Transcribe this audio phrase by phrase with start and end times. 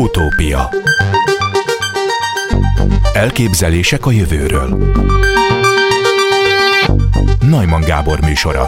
[0.00, 0.68] Utópia.
[3.12, 4.94] Elképzelések a jövőről.
[7.40, 8.66] Najman Gábor műsora.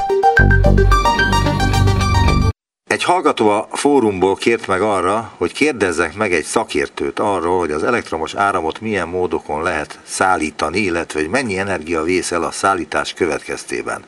[2.84, 7.82] Egy hallgató a fórumból kért meg arra, hogy kérdezzek meg egy szakértőt arról, hogy az
[7.82, 14.02] elektromos áramot milyen módokon lehet szállítani, illetve hogy mennyi energia vész el a szállítás következtében.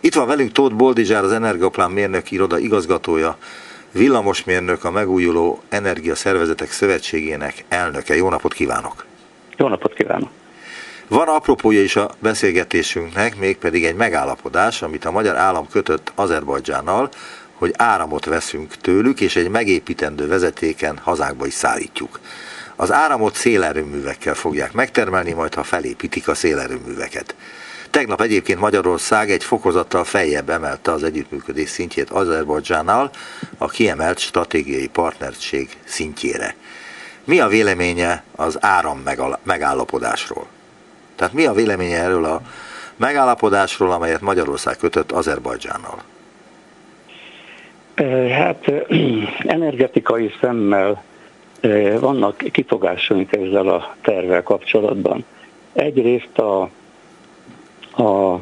[0.00, 3.38] Itt van velünk Tóth Boldizsár, az Energiaplán mérnök iroda igazgatója,
[3.92, 8.16] villamosmérnök, a Megújuló Energiaszervezetek Szövetségének elnöke.
[8.16, 9.04] Jó napot kívánok!
[9.56, 10.30] Jó napot kívánok!
[11.08, 17.08] Van apropója is a beszélgetésünknek, mégpedig egy megállapodás, amit a magyar állam kötött Azerbajdzsánnal,
[17.54, 22.20] hogy áramot veszünk tőlük, és egy megépítendő vezetéken hazánkba is szállítjuk.
[22.76, 27.34] Az áramot szélerőművekkel fogják megtermelni, majd ha felépítik a szélerőműveket.
[27.96, 33.10] Tegnap egyébként Magyarország egy fokozattal feljebb emelte az együttműködés szintjét Azerbajdzsánnal
[33.58, 36.54] a kiemelt stratégiai partnerség szintjére.
[37.24, 39.02] Mi a véleménye az áram
[39.42, 40.46] megállapodásról?
[41.14, 42.40] Tehát mi a véleménye erről a
[42.96, 46.02] megállapodásról, amelyet Magyarország kötött Azerbajdzsánnal?
[48.30, 48.72] Hát
[49.56, 51.02] energetikai szemmel
[52.00, 55.24] vannak kifogásaink ezzel a tervvel kapcsolatban.
[55.72, 56.70] Egyrészt a
[57.96, 58.40] a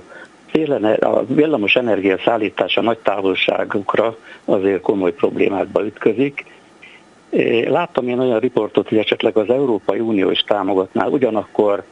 [1.01, 6.45] a villamos energia szállítása nagy távolságokra azért komoly problémákba ütközik.
[7.67, 11.85] Láttam én olyan riportot, hogy esetleg az Európai Unió is támogatná, ugyanakkor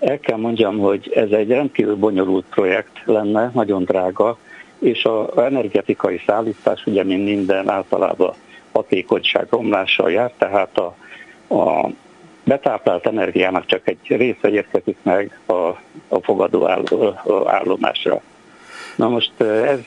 [0.00, 4.38] el kell mondjam, hogy ez egy rendkívül bonyolult projekt lenne, nagyon drága,
[4.78, 8.34] és az energetikai szállítás ugye mint minden általában
[8.72, 10.94] hatékonyság romlással jár, tehát a,
[11.54, 11.88] a
[12.48, 15.52] betáplált energiának csak egy része érkezik meg a,
[16.08, 16.68] a fogadó
[17.46, 18.20] állomásra.
[18.96, 19.80] Na most ez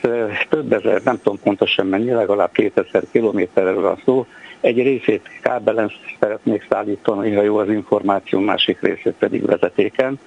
[0.48, 4.26] több ezer, nem tudom pontosan mennyi, legalább 2000 kilométerről van szó.
[4.60, 10.18] Egy részét kábelen szeretnék szállítani, ha jó az információ, másik részét pedig vezetéken.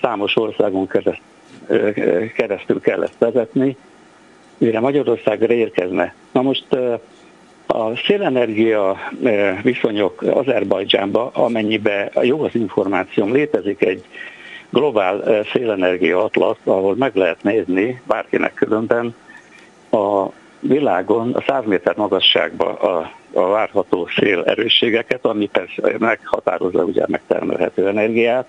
[0.00, 0.88] Számos országon
[2.36, 3.76] keresztül kell ezt vezetni,
[4.58, 6.14] mire Magyarországra érkezne.
[6.32, 6.66] Na most
[7.74, 14.04] a szélenergia e, viszonyok Azerbajdzsánba, amennyibe jó az információm, létezik egy
[14.70, 19.14] globál e, szélenergia atlasz, ahol meg lehet nézni bárkinek különben
[19.90, 20.26] a
[20.60, 27.88] világon a 100 méter magasságban a, a várható szél erősségeket, ami persze meghatározza ugye megtermelhető
[27.88, 28.46] energiát,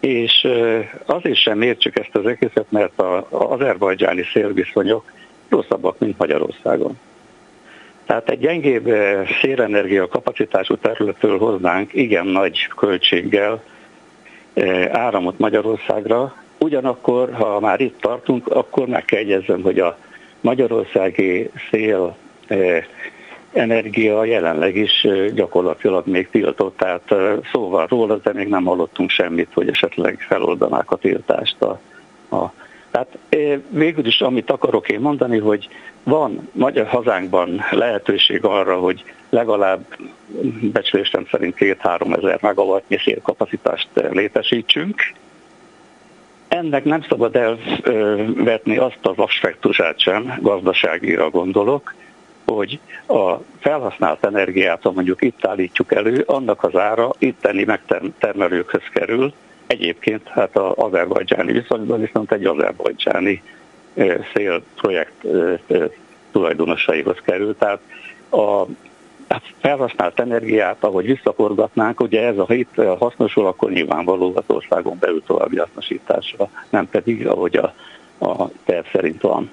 [0.00, 5.12] és e, azért sem értsük ezt az egészet, mert az azerbajdzsáni szélviszonyok
[5.48, 6.98] rosszabbak, mint Magyarországon.
[8.06, 13.62] Tehát egy gyengébb eh, szélenergia kapacitású területről hoznánk igen nagy költséggel
[14.54, 16.34] eh, áramot Magyarországra.
[16.58, 19.98] Ugyanakkor, ha már itt tartunk, akkor meg kell egyezzem, hogy a
[20.40, 22.16] magyarországi szél
[22.46, 22.84] eh,
[23.52, 27.14] energia jelenleg is gyakorlatilag még tiltott, tehát
[27.52, 31.80] szóval róla, de még nem hallottunk semmit, hogy esetleg feloldanák a tiltást a,
[32.36, 32.52] a
[32.94, 33.18] tehát
[33.68, 35.68] végül is amit akarok én mondani, hogy
[36.02, 39.96] van magyar hazánkban lehetőség arra, hogy legalább
[40.72, 45.12] becslésem szerint 2-3 ezer megawattnyi szélkapacitást létesítsünk.
[46.48, 51.94] Ennek nem szabad elvetni azt az aspektusát sem, gazdaságira gondolok,
[52.46, 59.32] hogy a felhasznált energiát, ha mondjuk itt állítjuk elő, annak az ára itteni megtermelőkhöz kerül,
[59.66, 63.42] Egyébként hát az azerbajdzsáni viszonyban viszont egy azerbajdzsáni
[64.34, 65.26] szélprojekt
[66.32, 67.58] tulajdonosaihoz került.
[67.58, 67.80] Tehát
[68.30, 68.66] a
[69.28, 75.22] hát felhasznált energiát, ahogy visszaforgatnánk, ugye ez a hit hasznosul, akkor nyilvánvaló az országon belül
[75.26, 77.74] további hasznosításra, nem pedig ahogy a,
[78.26, 79.50] a terv szerint van.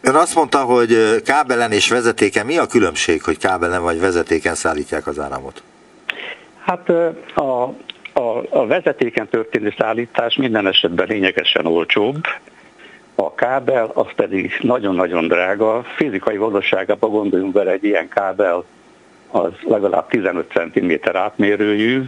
[0.00, 2.46] Ön azt mondta, hogy kábelen és vezetéken.
[2.46, 5.62] Mi a különbség, hogy kábelen vagy vezetéken szállítják az áramot?
[6.64, 6.88] Hát
[7.34, 7.74] a
[8.12, 12.24] a, a vezetéken történő szállítás minden esetben lényegesen olcsóbb,
[13.14, 15.82] a kábel az pedig nagyon-nagyon drága.
[15.82, 18.64] Fizikai valóságában gondoljunk bele, egy ilyen kábel
[19.30, 22.02] az legalább 15 cm átmérőjű,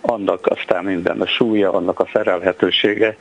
[0.00, 3.16] annak aztán minden a súlya, annak a szerelhetősége,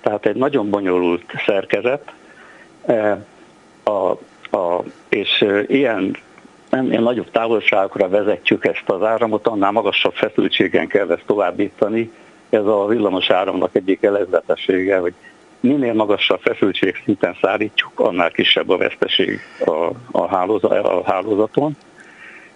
[0.00, 2.12] tehát egy nagyon bonyolult szerkezet,
[2.86, 3.24] e,
[3.84, 4.10] a,
[4.56, 6.16] a, és ilyen
[6.72, 12.10] ennél nagyobb távolságokra vezetjük ezt az áramot, annál magasabb feszültségen kell ezt továbbítani.
[12.50, 15.14] Ez a villamos áramnak egyik előzetessége, hogy
[15.60, 21.76] minél magasabb feszültség szinten szállítjuk, annál kisebb a veszteség a, a, hálózat, a hálózaton.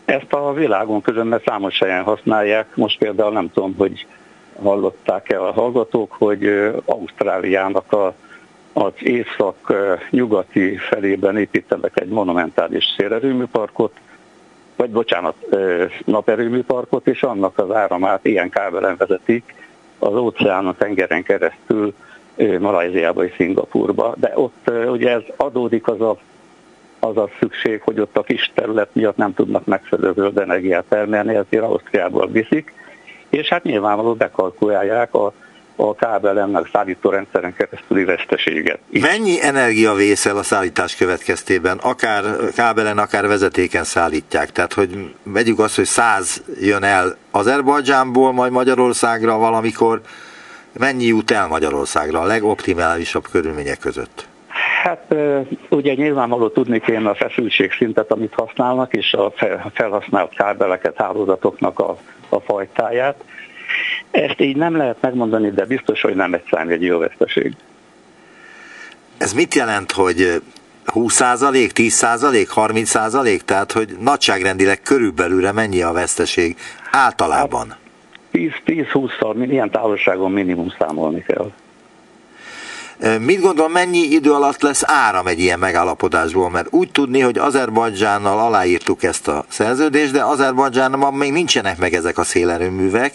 [0.05, 2.77] Ezt a világon közben számos helyen használják.
[2.77, 4.07] Most például nem tudom, hogy
[4.63, 8.15] hallották-e a hallgatók, hogy Ausztráliának a,
[8.73, 13.93] az észak-nyugati felében építenek egy monumentális szélerőműparkot,
[14.77, 15.35] vagy bocsánat,
[16.05, 19.55] naperőműparkot, és annak az áramát ilyen kábelen vezetik
[19.99, 21.95] az óceánon, tengeren keresztül
[22.59, 24.15] Malajziába és Szingapurba.
[24.17, 26.17] De ott ugye ez adódik az a
[26.99, 31.35] az a szükség, hogy ott a kis terület miatt nem tudnak megfelelő zöld energiát termelni,
[31.35, 32.73] ezért Ausztriából viszik,
[33.29, 35.33] és hát nyilvánvalóan bekalkulálják a
[35.77, 38.79] a kábelemnek szállító rendszeren keresztüli veszteséget.
[38.91, 41.79] Mennyi energia vészel a szállítás következtében?
[41.79, 42.25] Akár
[42.55, 44.53] kábelen, akár vezetéken szállítják.
[44.53, 50.01] Tehát, hogy vegyük azt, hogy száz jön el Azerbajdzsánból, majd Magyarországra valamikor.
[50.79, 54.27] Mennyi jut el Magyarországra a legoptimálisabb körülmények között?
[54.83, 55.15] Hát
[55.71, 59.33] ugye nyilvánvaló tudni kéne a feszültségszintet, amit használnak, és a
[59.75, 61.97] felhasznált kábeleket, hálózatoknak a,
[62.29, 63.25] a fajtáját.
[64.11, 66.31] Ezt így nem lehet megmondani, de biztos, hogy nem
[66.71, 67.55] egy jó veszteség.
[69.19, 70.43] Ez mit jelent, hogy
[70.85, 71.23] 20
[71.73, 72.05] 10
[72.49, 72.93] 30
[73.45, 76.57] Tehát, hogy nagyságrendileg körülbelülre mennyi a veszteség
[76.91, 77.69] általában?
[77.69, 77.79] Hát
[78.67, 81.51] 10-20-szor, ilyen távolságon minimum számolni kell.
[83.21, 86.51] Mit gondol, mennyi idő alatt lesz áram egy ilyen megállapodásból?
[86.51, 92.19] Mert úgy tudni, hogy Azerbajdzsánnal aláírtuk ezt a szerződést, de Azerbajdzsánban még nincsenek meg ezek
[92.19, 93.13] a szélerőművek,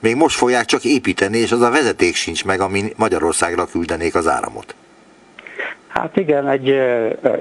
[0.00, 4.28] még most fogják csak építeni, és az a vezeték sincs meg, ami Magyarországra küldenék az
[4.28, 4.74] áramot.
[5.86, 6.80] Hát igen, egy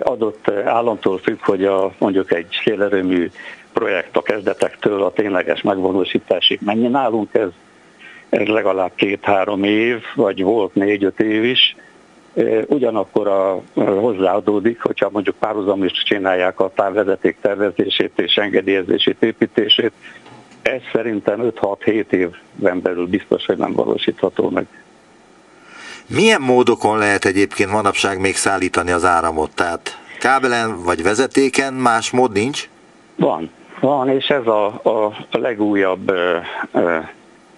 [0.04, 3.30] adott államtól függ, hogy a, mondjuk egy szélerőmű
[3.74, 6.88] projekt a kezdetektől a tényleges megvalósításig mennyi.
[6.88, 7.50] Nálunk ez,
[8.30, 11.76] ez legalább két-három év, vagy volt négy-öt év is.
[12.66, 19.92] Ugyanakkor a, hozzáadódik, hogyha mondjuk párhuzam is csinálják a távvezeték tervezését és engedélyezését, építését,
[20.62, 24.68] ez szerintem 5-6-7 évben belül biztos, hogy nem valósítható meg.
[26.08, 29.52] Milyen módokon lehet egyébként manapság még szállítani az áramot?
[29.56, 32.70] Tehát kábelen vagy vezetéken más mód nincs?
[33.16, 36.38] Van, van, és ez a, a, legújabb ö,
[36.72, 36.98] ö,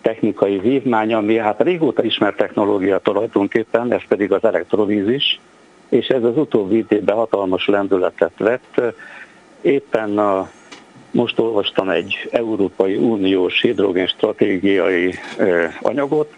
[0.02, 5.40] technikai vívmány, ami hát régóta ismert technológia tulajdonképpen, ez pedig az elektrovízis,
[5.90, 8.82] és ez az utóbbi időben hatalmas lendületet vett.
[9.62, 10.50] Éppen a
[11.12, 15.14] most olvastam egy Európai Uniós hidrogén stratégiai
[15.82, 16.34] anyagot,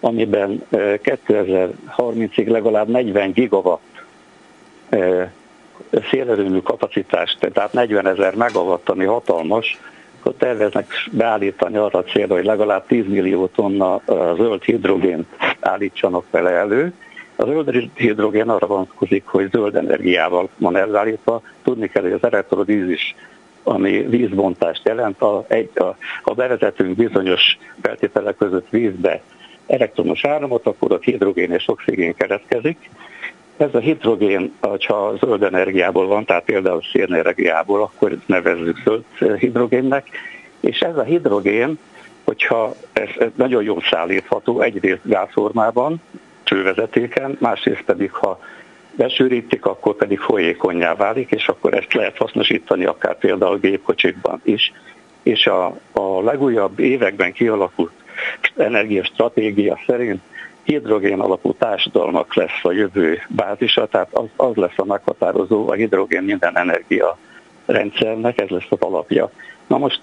[0.00, 4.02] amiben 2030-ig legalább 40 gigawatt
[6.10, 9.78] szélerőmű kapacitást, tehát 40 ezer megawatt, ami hatalmas,
[10.18, 14.00] akkor terveznek beállítani arra a célra, hogy legalább 10 millió tonna
[14.36, 15.26] zöld hidrogént
[15.60, 16.92] állítsanak vele elő.
[17.36, 21.42] A zöld hidrogén arra vonatkozik, hogy zöld energiával van elállítva.
[21.62, 23.14] Tudni kell, hogy az elektrolízis
[23.62, 25.18] ami vízbontást jelent.
[25.18, 29.22] Ha, egy, a, ha bevezetünk bizonyos feltételek között vízbe
[29.66, 32.90] elektromos áramot, akkor a hidrogén és oxigén keretkezik.
[33.56, 40.08] Ez a hidrogén, ha zöld energiából van, tehát például szénenergiából, akkor nevezzük zöld hidrogénnek,
[40.60, 41.78] és ez a hidrogén,
[42.24, 46.02] hogyha ez, ez nagyon jól szállítható, egyrészt gázformában,
[46.42, 48.40] csővezetéken, másrészt pedig, ha
[48.98, 54.72] besűrítik, akkor pedig folyékonyá válik, és akkor ezt lehet hasznosítani akár például gépkocsikban is.
[55.22, 57.92] És a, a legújabb években kialakult
[58.56, 60.20] energiastratégia szerint
[60.62, 66.22] hidrogén alapú társadalmak lesz a jövő bázisa, tehát az, az lesz a meghatározó a hidrogén
[66.22, 67.18] minden energia
[67.66, 69.30] rendszernek, ez lesz az alapja.
[69.66, 70.02] Na most,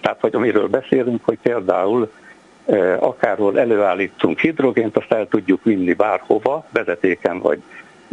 [0.00, 2.10] tehát hogy amiről beszélünk, hogy például
[2.98, 7.62] akárhol előállítunk hidrogént, azt el tudjuk vinni bárhova, vezetéken vagy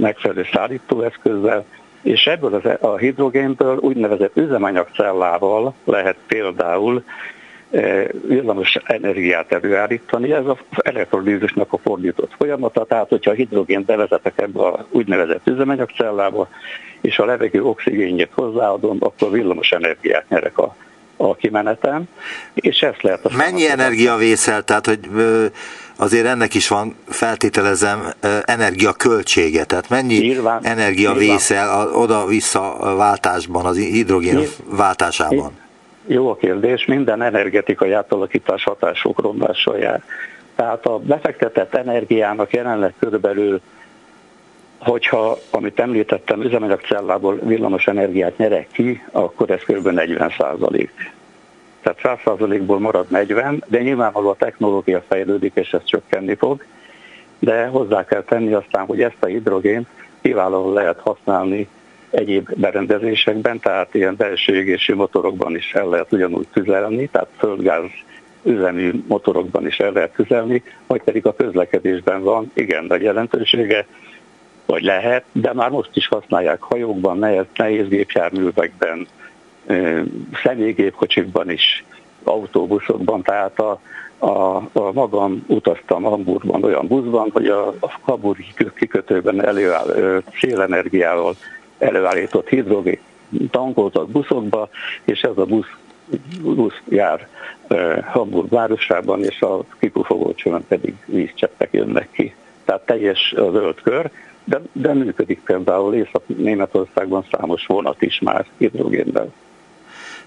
[0.01, 1.65] megfelelő szállítóeszközzel,
[2.01, 7.03] és ebből az, e- a hidrogénből úgynevezett üzemanyagcellával lehet például
[7.71, 10.33] e, villamos energiát előállítani.
[10.33, 16.49] Ez az elektrolízisnak a fordított folyamata, tehát hogyha a hidrogént bevezetek ebbe a úgynevezett üzemanyagcellába,
[17.01, 20.75] és a levegő oxigénjét hozzáadom, akkor villamos energiát nyerek a,
[21.29, 22.03] a kimenetem,
[22.53, 23.25] és ezt lehet...
[23.25, 24.99] A Mennyi energia vészel, tehát hogy
[25.95, 28.13] azért ennek is van, feltételezem,
[28.45, 31.27] energiaköltsége, tehát mennyi nyilván, energia nyilván.
[31.27, 35.51] vészel oda-vissza váltásban, az hidrogén váltásában?
[36.05, 40.03] Jó a kérdés, minden energetikai átalakítás hatások romlással jár.
[40.55, 43.61] Tehát a befektetett energiának jelenleg körülbelül,
[44.83, 49.87] hogyha, amit említettem, üzemanyagcellából villamos energiát nyerek ki, akkor ez kb.
[49.87, 50.91] 40 százalék
[51.81, 56.65] tehát 100%-ból marad 40, de nyilvánvaló a technológia fejlődik, és ez csökkenni fog,
[57.39, 59.87] de hozzá kell tenni aztán, hogy ezt a hidrogént
[60.21, 61.67] kiválóan lehet használni
[62.09, 67.83] egyéb berendezésekben, tehát ilyen belső égési motorokban is el lehet ugyanúgy tüzelni, tehát földgáz
[68.43, 73.85] üzemű motorokban is el lehet tüzelni, vagy pedig a közlekedésben van igen nagy jelentősége,
[74.65, 79.07] vagy lehet, de már most is használják hajókban, nehéz, nehéz gépjárművekben,
[80.43, 81.83] személygépkocsikban is,
[82.23, 83.79] autóbuszokban, tehát a,
[84.17, 91.35] a, a magam utaztam Hamburgban olyan buszban, hogy a, a Hamburgi kikötőben előáll, szélenergiával
[91.77, 92.99] előállított hidrogén
[93.49, 94.69] tankoltak buszokba,
[95.03, 95.75] és ez a busz,
[96.41, 97.27] busz jár
[98.11, 102.33] Hamburg városában, és a kipufogócsőn pedig vízcseppek jönnek ki.
[102.65, 104.11] Tehát teljes a zöld kör,
[104.43, 109.33] de, de működik például Észak-Németországban számos vonat is már hidrogénben.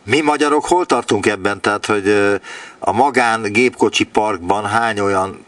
[0.05, 1.61] Mi magyarok hol tartunk ebben?
[1.61, 2.09] Tehát, hogy
[2.79, 5.45] a magán gépkocsi parkban hány olyan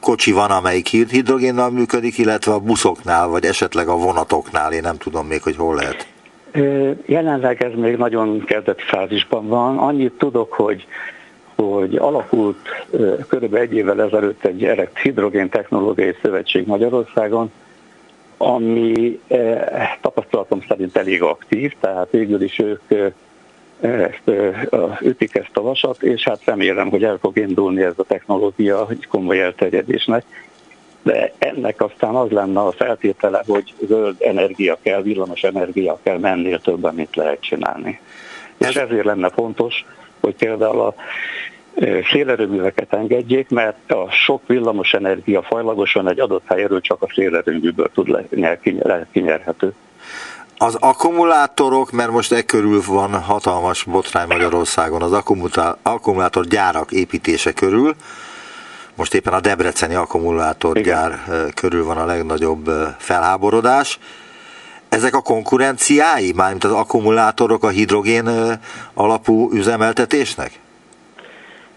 [0.00, 5.26] kocsi van, amelyik hidrogénnel működik, illetve a buszoknál, vagy esetleg a vonatoknál, én nem tudom
[5.26, 6.06] még, hogy hol lehet.
[7.06, 9.78] Jelenleg ez még nagyon kezdeti fázisban van.
[9.78, 10.86] Annyit tudok, hogy
[11.54, 12.68] hogy alakult
[13.28, 13.54] kb.
[13.54, 17.52] egy évvel ezelőtt egy erekt hidrogén technológiai szövetség Magyarországon,
[18.36, 19.20] ami
[20.00, 23.12] tapasztalatom szerint elég aktív, tehát végül is ők
[23.80, 24.30] ezt,
[25.00, 29.06] ütik ezt a vasat, és hát remélem, hogy el fog indulni ez a technológia hogy
[29.06, 30.24] komoly elterjedésnek.
[31.02, 36.60] De ennek aztán az lenne a feltétele, hogy zöld energia kell, villamos energia kell mennél
[36.60, 38.00] többen, mint lehet csinálni.
[38.56, 39.84] És ezért lenne fontos,
[40.22, 40.94] hogy például a
[42.12, 48.08] szélerőműveket engedjék, mert a sok villamos energia fajlagosan egy adott helyről csak a szélerőműből tud
[48.30, 48.58] le,
[49.12, 49.74] kinyerhető.
[50.56, 55.22] Az akkumulátorok, mert most e körül van hatalmas botrány Magyarországon, az
[55.82, 57.94] akkumulátor gyárak építése körül,
[58.94, 61.52] most éppen a Debreceni akkumulátorgyár Igen.
[61.54, 63.98] körül van a legnagyobb felháborodás.
[64.92, 68.28] Ezek a konkurenciái, mármint az akkumulátorok a hidrogén
[68.94, 70.60] alapú üzemeltetésnek?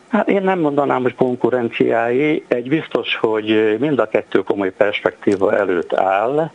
[0.07, 2.45] Hát én nem mondanám, hogy konkurenciái.
[2.47, 6.51] Egy biztos, hogy mind a kettő komoly perspektíva előtt áll.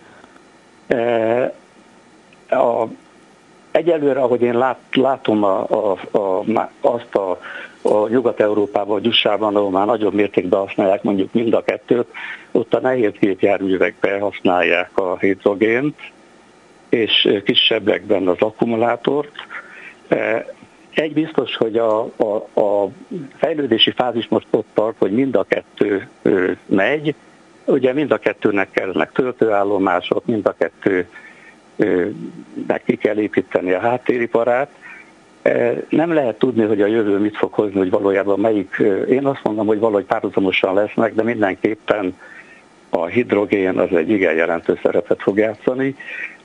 [2.51, 2.87] A,
[3.71, 6.45] egyelőre, ahogy én lát, látom a, a, a,
[6.81, 7.41] azt a,
[7.83, 12.07] a Nyugat-Európában, a Gyussában, ahol már nagyobb mértékben használják mondjuk mind a kettőt,
[12.51, 15.97] ott a nehéz gépjárművekben használják a hidrogént,
[16.91, 19.33] és kisebbekben az akkumulátort.
[20.95, 22.91] Egy biztos, hogy a, a, a
[23.37, 26.09] fejlődési fázis most ott tart, hogy mind a kettő
[26.67, 27.15] megy,
[27.65, 31.09] ugye mind a kettőnek kellnek töltőállomások, mind a kettő
[32.67, 34.71] meg ki kell építeni a háttériparát.
[35.89, 39.67] Nem lehet tudni, hogy a jövő mit fog hozni, hogy valójában melyik, én azt mondom,
[39.67, 42.17] hogy valahogy párhuzamosan lesznek, de mindenképpen
[42.91, 45.97] a hidrogén az egy igen jelentős szerepet fog játszani.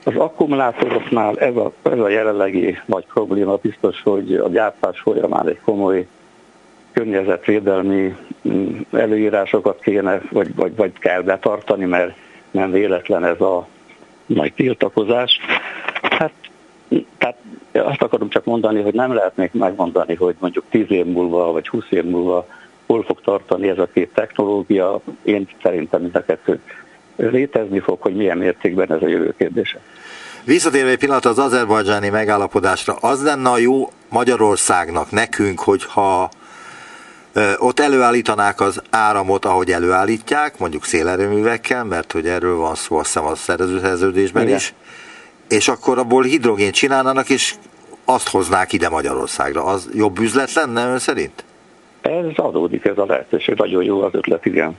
[0.06, 5.60] Az akkumulátoroknál ez a, ez a jelenlegi nagy probléma biztos, hogy a gyártás folyamán egy
[5.64, 6.06] komoly
[6.92, 8.16] környezetvédelmi
[8.48, 12.16] mm, előírásokat kéne, vagy, vagy, vagy kell betartani, mert
[12.50, 13.68] nem véletlen ez a
[14.26, 15.38] nagy tiltakozás.
[16.02, 16.32] Hát,
[17.18, 17.36] tehát
[17.72, 21.68] azt akarom csak mondani, hogy nem lehet még megmondani, hogy mondjuk 10 év múlva, vagy
[21.68, 22.46] 20 év múlva
[22.86, 25.00] hol fog tartani ez a két technológia.
[25.22, 26.60] Én szerintem mind a kettő
[27.16, 29.80] létezni fog, hogy milyen mértékben ez a jövő kérdése.
[30.44, 36.30] Visszatérve egy pillanat az azerbajdzsáni megállapodásra, az lenne a jó Magyarországnak, nekünk, hogyha
[37.58, 43.24] ott előállítanák az áramot, ahogy előállítják, mondjuk szélerőművekkel, mert hogy erről van szó, azt hiszem
[43.24, 44.74] a szerződésben is,
[45.48, 47.54] és akkor abból hidrogént csinálnának, és
[48.04, 49.64] azt hoznák ide Magyarországra.
[49.64, 51.44] Az jobb üzlet lenne ön szerint?
[52.00, 53.54] Ez adódik, ez a lehetőség.
[53.54, 54.76] Nagyon jó az ötlet, igen.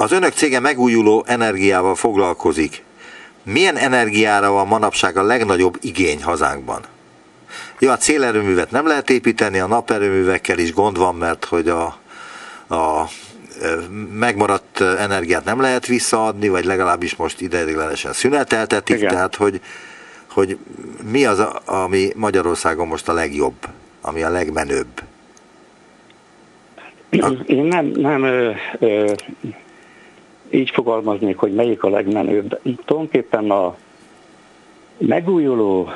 [0.00, 2.82] Az önök cége megújuló energiával foglalkozik.
[3.42, 6.82] Milyen energiára van manapság a legnagyobb igény hazánkban?
[7.78, 11.84] Jó, a célerőművet nem lehet építeni, a naperőművekkel is gond van, mert hogy a,
[12.74, 13.08] a
[14.12, 19.08] megmaradt energiát nem lehet visszaadni, vagy legalábbis most ideiglenesen szüneteltetik, Igen.
[19.10, 19.60] tehát hogy,
[20.30, 20.58] hogy
[21.10, 23.68] mi az, ami Magyarországon most a legjobb,
[24.00, 25.02] ami a legmenőbb?
[27.46, 29.12] Én nem, nem ö, ö,
[30.50, 32.60] így fogalmaznék, hogy melyik a legmenőbb.
[32.62, 33.76] Tulajdonképpen a
[34.98, 35.88] megújuló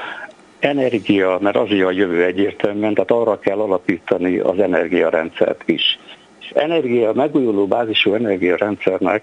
[0.59, 5.99] energia, mert az a jövő egyértelműen, tehát arra kell alapítani az energiarendszert is.
[6.41, 9.23] És energia, megújuló bázisú energiarendszernek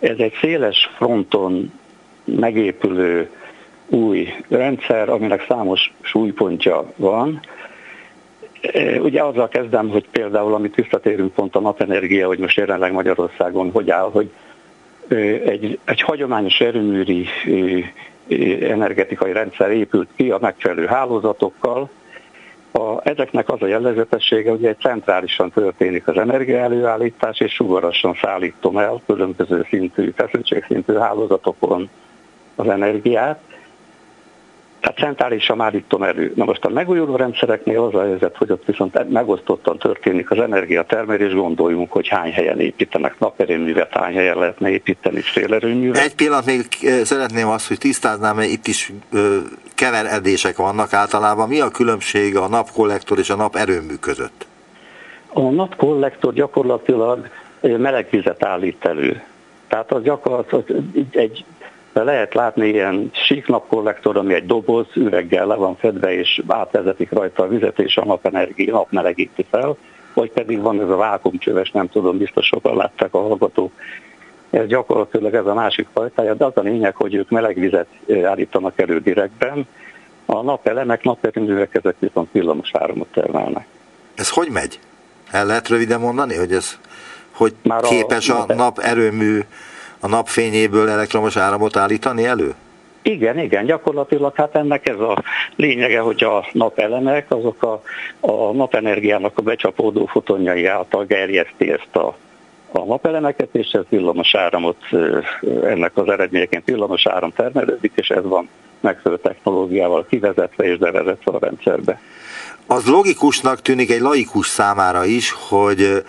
[0.00, 1.72] ez egy széles fronton
[2.24, 3.30] megépülő
[3.88, 7.40] új rendszer, aminek számos súlypontja van.
[8.60, 13.70] E, ugye azzal kezdem, hogy például, amit visszatérünk pont a napenergia, hogy most jelenleg Magyarországon
[13.70, 14.30] hogy áll, hogy
[15.16, 17.26] egy, egy hagyományos erőműri
[18.60, 21.90] energetikai rendszer épült ki a megfelelő hálózatokkal.
[22.72, 29.02] A, ezeknek az a jellegzetessége, hogy egy centrálisan történik az energiaelőállítás, és sugarasan szállítom el
[29.06, 31.90] különböző szintű, feszültségszintű hálózatokon
[32.54, 33.40] az energiát.
[34.80, 36.32] Tehát centrálisan állítom elő.
[36.36, 41.32] Na most a megújuló rendszereknél az a helyzet, hogy ott viszont megosztottan történik az energiatermelés,
[41.34, 46.02] gondoljunk, hogy hány helyen építenek naperőművet, hány helyen lehetne építeni szélerőművet.
[46.02, 46.66] Egy pillanat még
[47.04, 48.92] szeretném azt, hogy tisztáznám, mert itt is
[49.74, 51.48] keveredések vannak általában.
[51.48, 54.46] Mi a különbség a napkollektor és a naperőmű között?
[55.32, 57.28] A napkollektor gyakorlatilag
[57.60, 59.22] melegvizet állít elő.
[59.68, 60.64] Tehát az gyakorlatilag
[61.10, 61.44] egy
[61.92, 67.48] lehet látni ilyen síknapkollektor, ami egy doboz, üveggel le van fedve, és átvezetik rajta a
[67.48, 69.76] vizet, és a napenergia, nap melegíti fel,
[70.14, 73.72] vagy pedig van ez a vákumcsöves, nem tudom, biztos sokan látták a hallgatók.
[74.50, 77.88] Ez gyakorlatilag ez a másik fajtája, de az a lényeg, hogy ők melegvizet
[78.24, 79.66] állítanak elő direktben,
[80.26, 83.66] a napelemek, naperőművek ezek viszont villamos áramot termelnek.
[84.14, 84.78] Ez hogy megy?
[85.30, 86.78] El lehet röviden mondani, hogy ez
[87.30, 89.40] hogy Már képes a, a naperőmű
[90.00, 92.54] a napfényéből elektromos áramot állítani elő?
[93.02, 95.22] Igen, igen, gyakorlatilag hát ennek ez a
[95.56, 97.82] lényege, hogy a napelemek azok a,
[98.20, 102.16] a napenergiának a becsapódó fotonjai által gerjeszti ezt a,
[102.70, 104.76] a napelemeket, és ez villamos áramot,
[105.62, 108.48] ennek az eredményeként villamos áram termelődik, és ez van
[108.80, 112.00] megfelelő technológiával kivezetve és bevezetve a rendszerbe.
[112.66, 116.02] Az logikusnak tűnik egy laikus számára is, hogy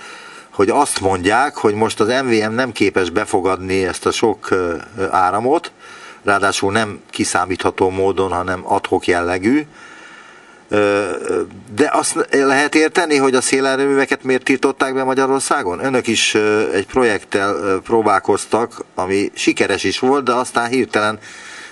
[0.52, 4.50] hogy azt mondják, hogy most az MVM nem képes befogadni ezt a sok
[5.10, 5.72] áramot,
[6.24, 9.66] ráadásul nem kiszámítható módon, hanem adhok jellegű,
[11.76, 15.86] de azt lehet érteni, hogy a szélerőműveket miért tiltották be Magyarországon?
[15.86, 16.36] Önök is
[16.74, 21.20] egy projekttel próbálkoztak, ami sikeres is volt, de aztán hirtelen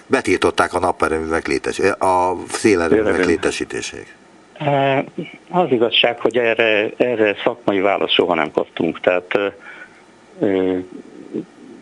[0.08, 4.19] betiltották a naperőművek létes, a szélerőművek létesítését.
[5.50, 9.00] Az igazság, hogy erre, erre szakmai választ soha nem kaptunk.
[9.00, 9.38] Tehát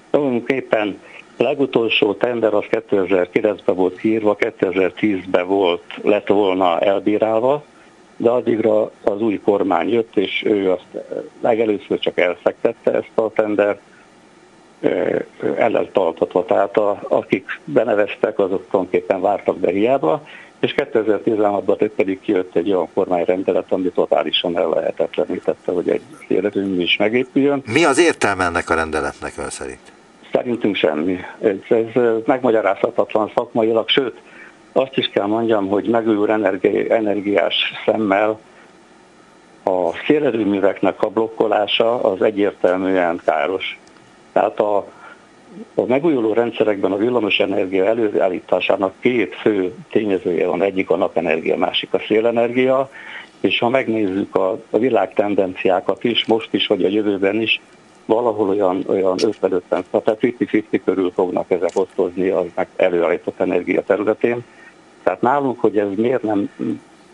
[0.09, 0.99] tulajdonképpen
[1.37, 7.63] a legutolsó tender az 2009-ben volt kiírva, 2010-ben volt, lett volna elbírálva,
[8.17, 10.87] de addigra az új kormány jött, és ő azt
[11.41, 13.79] legelőször csak elszektette ezt a tender,
[15.57, 16.45] ellentartatva.
[16.45, 20.27] Tehát a, akik beneveztek, azok tulajdonképpen vártak be hiába,
[20.59, 26.97] és 2016-ban pedig kijött egy olyan kormányrendelet, ami totálisan el lehetetlenítette, hogy egy életünk is
[26.97, 27.61] megépüljön.
[27.65, 29.91] Mi az értelme ennek a rendeletnek ön szerint?
[30.31, 31.17] Szerintünk semmi.
[31.41, 34.17] Ez, ez megmagyarázhatatlan szakmailag, sőt,
[34.71, 38.39] azt is kell mondjam, hogy megújuló energi, energiás szemmel
[39.63, 43.79] a szélerőműveknek a blokkolása az egyértelműen káros.
[44.33, 44.85] Tehát a
[45.75, 51.93] a megújuló rendszerekben a villamos energia előállításának két fő tényezője van, egyik a napenergia, másik
[51.93, 52.89] a szélenergia,
[53.39, 57.61] és ha megnézzük a, világ tendenciákat is, most is, vagy a jövőben is,
[58.05, 64.43] valahol olyan, olyan 50-50, tehát 50-50 körül fognak ezek osztozni az előállított energia területén.
[65.03, 66.49] Tehát nálunk, hogy ez miért nem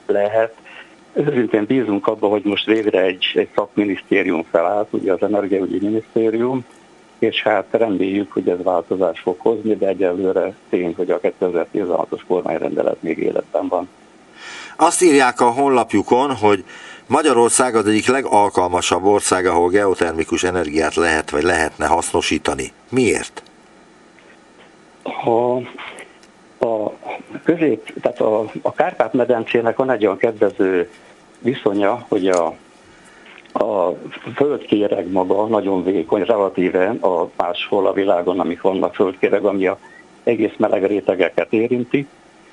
[0.05, 0.55] lehet,
[1.13, 6.65] őszintén bízunk abban, hogy most végre egy, egy szakminisztérium felállt, ugye az Energiaügyi Minisztérium,
[7.23, 13.01] és hát reméljük, hogy ez változás fog hozni, de egyelőre tény, hogy a 2016-os kormányrendelet
[13.01, 13.89] még életben van.
[14.75, 16.63] Azt írják a honlapjukon, hogy
[17.07, 22.71] Magyarország az egyik legalkalmasabb ország, ahol geotermikus energiát lehet vagy lehetne hasznosítani.
[22.89, 23.43] Miért?
[25.03, 25.55] A,
[26.65, 26.93] a
[27.43, 30.89] közép, tehát a, a Kárpát-medencének van egy olyan kedvező
[31.39, 32.55] viszonya, hogy a
[33.53, 33.89] a
[34.35, 39.77] földkéreg maga nagyon vékony, relatíve a máshol a világon, amik vannak földkéreg, ami a
[40.23, 42.07] egész meleg rétegeket érinti.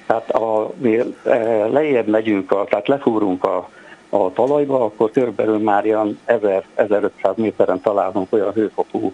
[0.07, 3.69] Tehát a, mi e, lejjebb megyünk, a, tehát lefúrunk a,
[4.09, 9.13] a talajba, akkor körülbelül már ilyen 1000-1500 méteren találunk olyan hőfokú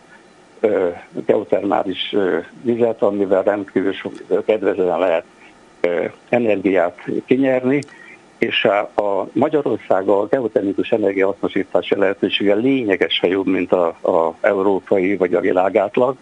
[0.60, 0.88] ö,
[1.26, 3.94] geotermális ö, vizet, amivel rendkívül
[4.46, 5.24] kedvezően lehet
[5.80, 7.80] ö, energiát kinyerni,
[8.38, 15.34] és a, a Magyarország a geotermikus energiahasznosítási lehetősége lényegesen jobb, mint a, a európai vagy
[15.34, 16.16] a világátlag.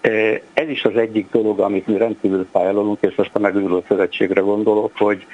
[0.00, 0.10] E,
[0.52, 4.92] ez is az egyik dolog, amit mi rendkívül fájlalunk, és most a megújuló szövetségre gondolok,
[4.96, 5.26] hogy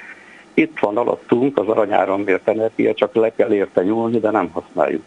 [0.53, 5.03] itt van alattunk az aranyárambért energia, csak le kell érte nyúlni, de nem használjuk.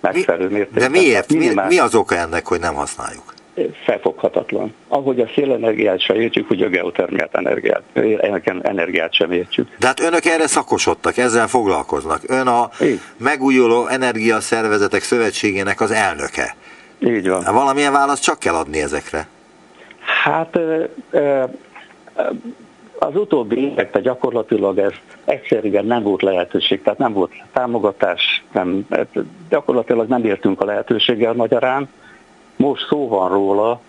[0.00, 0.82] Megfelelő mértékben.
[0.82, 1.32] De miért?
[1.32, 3.34] Mi, mi az oka ennek, hogy nem használjuk?
[3.84, 4.74] Felfoghatatlan.
[4.88, 7.82] Ahogy a szélenergiát sem értjük, úgy a geotermiát energiát,
[8.62, 9.68] energiát sem értjük.
[9.78, 12.20] De hát önök erre szakosodtak, ezzel foglalkoznak.
[12.26, 13.00] Ön a Így.
[13.16, 16.56] megújuló energiaszervezetek szövetségének az elnöke.
[16.98, 17.44] Így van.
[17.52, 19.28] Valamilyen választ csak kell adni ezekre?
[20.24, 20.58] Hát
[22.98, 24.92] az utóbbi években gyakorlatilag ez
[25.24, 28.86] egyszerűen nem volt lehetőség, tehát nem volt támogatás, nem,
[29.48, 31.88] gyakorlatilag nem értünk a lehetőséggel magyarán,
[32.62, 33.80] most szó van róla,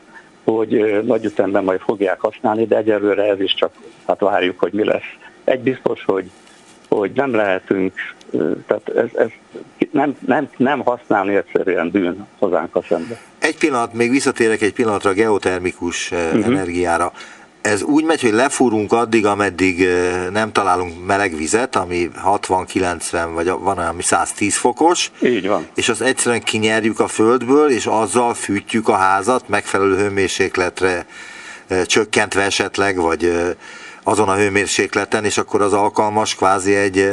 [0.44, 3.72] hogy nagy ütemben majd fogják használni, de egyelőre ez is csak,
[4.08, 5.16] hát várjuk, hogy mi lesz.
[5.44, 6.30] Egy biztos, hogy,
[6.90, 7.94] hogy nem lehetünk,
[8.68, 9.30] tehát ez, ez
[9.92, 13.22] nem, nem, nem használni egyszerűen bűn hozzánk a szembe.
[13.40, 16.46] Egy pillanat, még visszatérek egy pillanatra a geotermikus uh-huh.
[16.46, 17.12] energiára
[17.63, 19.88] ez úgy megy, hogy lefúrunk addig, ameddig
[20.32, 25.12] nem találunk meleg vizet, ami 60-90 vagy van olyan, ami 110 fokos.
[25.21, 25.67] Így van.
[25.76, 31.06] És azt egyszerűen kinyerjük a földből, és azzal fűtjük a házat megfelelő hőmérsékletre
[31.86, 33.54] csökkentve esetleg, vagy
[34.04, 37.12] azon a hőmérsékleten, és akkor az alkalmas kvázi egy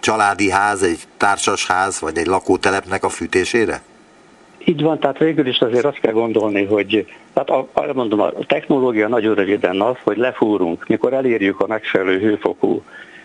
[0.00, 3.82] családi ház, egy társas ház, vagy egy lakótelepnek a fűtésére?
[4.64, 7.06] Így van, tehát végül is azért azt kell gondolni, hogy
[7.44, 12.82] tehát a, mondom, a technológia nagyon röviden az, hogy lefúrunk, mikor elérjük a megfelelő hőfokú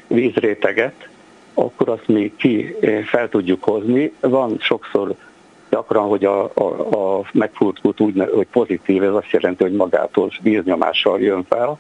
[0.08, 1.08] vízréteget,
[1.54, 4.14] akkor azt mi ki eh, fel tudjuk hozni.
[4.20, 5.16] Van sokszor
[5.70, 6.64] gyakran, hogy a, a,
[6.96, 11.78] a megfúrt kút úgy, hogy pozitív, ez azt jelenti, hogy magától víznyomással jön fel.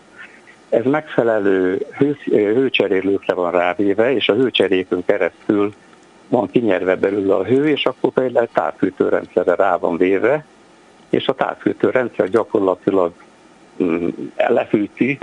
[0.70, 5.74] Ez megfelelő hő, hőcserélőkre van rávéve, és a hőcserékön keresztül
[6.28, 10.46] van kinyerve belül a hő, és akkor például távfűtőrendszerre rá van véve,
[11.14, 13.14] és a távfűtőrendszer gyakorlatilag
[13.84, 15.18] mm, lefűti,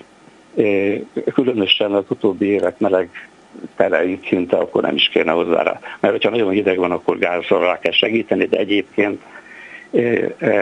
[1.34, 3.28] különösen az utóbbi évek meleg
[3.76, 5.80] tereit szinte akkor nem is kéne hozzá rá.
[6.00, 9.22] Mert hogyha nagyon hideg van, akkor gázzal rá kell segíteni, de egyébként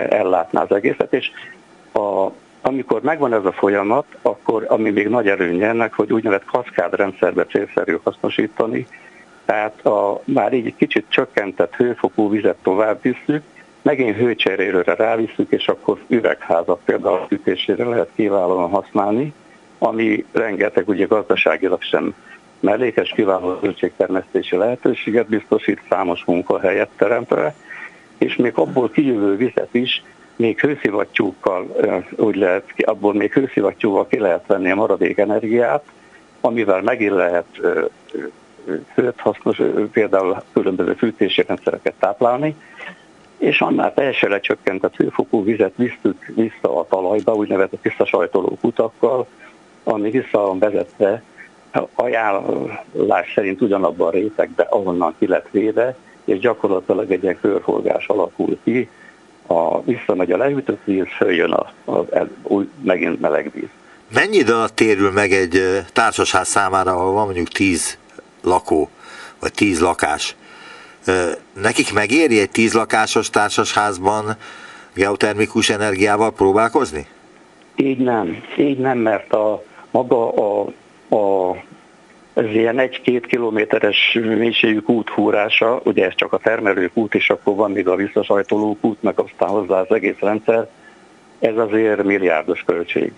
[0.09, 1.13] ellátná az egészet.
[1.13, 1.31] És
[1.93, 7.45] a, amikor megvan ez a folyamat, akkor ami még nagy előnye ennek, hogy úgynevezett kaszkádrendszerbe
[7.45, 8.87] célszerű hasznosítani,
[9.45, 13.43] tehát a már így kicsit csökkentett hőfokú vizet tovább visszük,
[13.89, 19.33] megint hőcserélőre rávisszük, és akkor üvegházat például fűtésére lehet kiválóan használni,
[19.79, 22.15] ami rengeteg ugye gazdaságilag sem
[22.61, 27.55] mellékes kiváló zöldségtermesztési lehetőséget biztosít, számos munkahelyet teremtve,
[28.19, 30.03] és még abból kijövő vizet is
[30.37, 31.77] még hőszivattyúkkal,
[32.17, 35.85] úgy lehet, abból még hőszivattyúval ki lehet venni a maradék energiát,
[36.41, 37.61] amivel megint lehet
[38.93, 39.61] főt hasznos,
[39.93, 42.57] például különböző fűtési rendszereket táplálni,
[43.39, 49.27] és annál teljesen lecsökkentett hőfokú vizet visztük vissza a talajba, úgynevezett visszasajtoló kutakkal,
[49.85, 51.23] ami vissza van vezetve
[51.95, 58.59] ajánlás szerint ugyanabban a rétegbe, ahonnan ki lett véve, és gyakorlatilag egy ilyen körforgás alakul
[58.65, 58.89] ki,
[59.47, 63.69] a, visszamegy a leütött víz, följön a, a, a, új, megint meleg víz.
[64.15, 67.99] Mennyi idő alatt térül meg egy társasház számára, ahol van mondjuk 10
[68.43, 68.89] lakó,
[69.41, 70.37] vagy 10 lakás?
[71.63, 74.37] Nekik megéri egy 10 lakásos társasházban
[74.95, 77.07] geotermikus energiával próbálkozni?
[77.77, 80.67] Így nem, így nem, mert a maga a,
[81.17, 81.57] a
[82.35, 87.71] ez ilyen egy-két kilométeres mélységű úthúrása, ugye ez csak a termelők út, és akkor van
[87.71, 90.69] még a visszasajtolók út, meg aztán hozzá az egész rendszer,
[91.39, 93.13] ez azért milliárdos költség.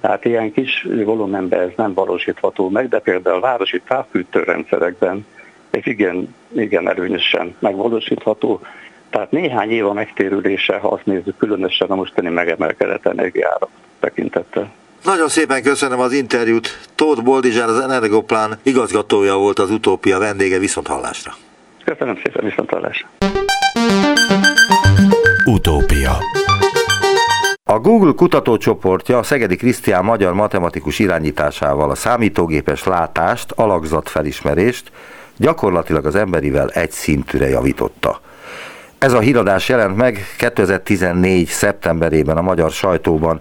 [0.00, 5.26] Tehát ilyen kis volumenben ez nem valósítható meg, de például a városi távfűtőrendszerekben
[5.70, 8.60] ez igen, igen erőnyösen megvalósítható.
[9.10, 13.68] Tehát néhány év a megtérülése, ha azt nézzük, különösen a mostani megemelkedett energiára
[14.00, 14.72] tekintettel.
[15.04, 16.88] Nagyon szépen köszönöm az interjút.
[16.94, 21.32] Tóth Boldizsár, az Energoplán igazgatója volt az utópia vendége, viszont hallásra.
[21.84, 23.08] Köszönöm szépen, viszont hallásra.
[25.44, 26.18] Utópia
[27.68, 34.90] a Google kutatócsoportja a Szegedi Krisztián magyar matematikus irányításával a számítógépes látást, alakzatfelismerést
[35.36, 38.20] gyakorlatilag az emberivel egy szintűre javította.
[38.98, 41.46] Ez a híradás jelent meg 2014.
[41.46, 43.40] szeptemberében a magyar sajtóban.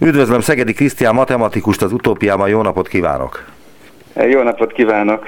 [0.00, 3.44] Üdvözlöm Szegedi Krisztián matematikust az utópiában, jó napot kívánok!
[4.14, 5.24] Jó napot kívánok!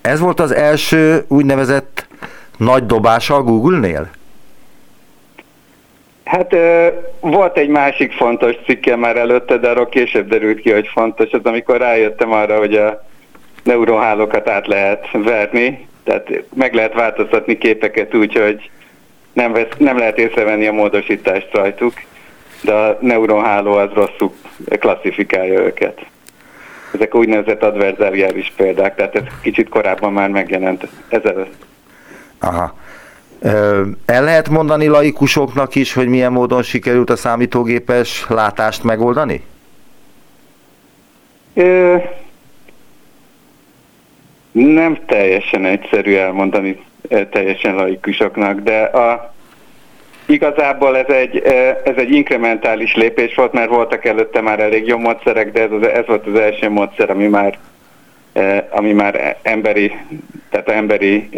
[0.00, 2.06] Ez volt az első úgynevezett
[2.56, 4.10] nagy dobása a Google-nél?
[6.24, 6.54] Hát
[7.20, 11.44] volt egy másik fontos cikke már előtte, de arról később derült ki, hogy fontos, az
[11.44, 13.06] amikor rájöttem arra, hogy a
[13.62, 18.70] neuronhálókat át lehet verni, tehát meg lehet változtatni képeket úgy, hogy
[19.32, 21.92] nem, vesz, nem lehet észrevenni a módosítást rajtuk,
[22.62, 24.32] de a neuronháló az rosszul
[24.78, 26.06] klasszifikálja őket.
[26.94, 31.64] Ezek úgynevezett adverzáriális példák, tehát ez kicsit korábban már megjelent ezelőtt.
[32.38, 32.74] Aha.
[34.06, 39.44] El lehet mondani laikusoknak is, hogy milyen módon sikerült a számítógépes látást megoldani?
[41.54, 41.96] Ö,
[44.66, 46.78] nem teljesen egyszerű elmondani
[47.30, 49.34] teljesen laikusoknak, de a,
[50.26, 51.36] igazából ez egy,
[51.84, 55.86] ez egy inkrementális lépés volt, mert voltak előtte már elég jó módszerek, de ez, az,
[55.86, 57.58] ez volt az első módszer, ami már,
[58.70, 59.96] ami már emberi,
[60.50, 61.28] tehát emberi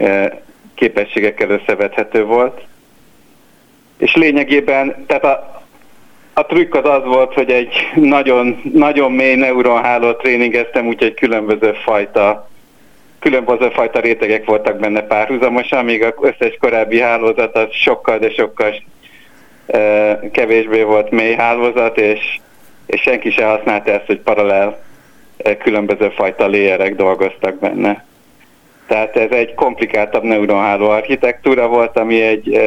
[0.74, 2.60] képességekkel összevethető volt.
[3.98, 5.62] És lényegében, tehát a,
[6.32, 12.48] a trükk az az volt, hogy egy nagyon, nagyon mély neuronhálót tréningeztem, úgyhogy különböző fajta
[13.20, 18.74] különböző fajta rétegek voltak benne párhuzamosan, míg az összes korábbi hálózat az sokkal, de sokkal
[20.32, 22.38] kevésbé volt mély hálózat, és,
[22.86, 24.82] és senki se használta ezt, hogy paralel
[25.58, 28.04] különböző fajta léjerek dolgoztak benne.
[28.86, 32.60] Tehát ez egy komplikáltabb neuronháló architektúra volt, ami egy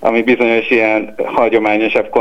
[0.00, 2.16] ami bizonyos ilyen hagyományosabb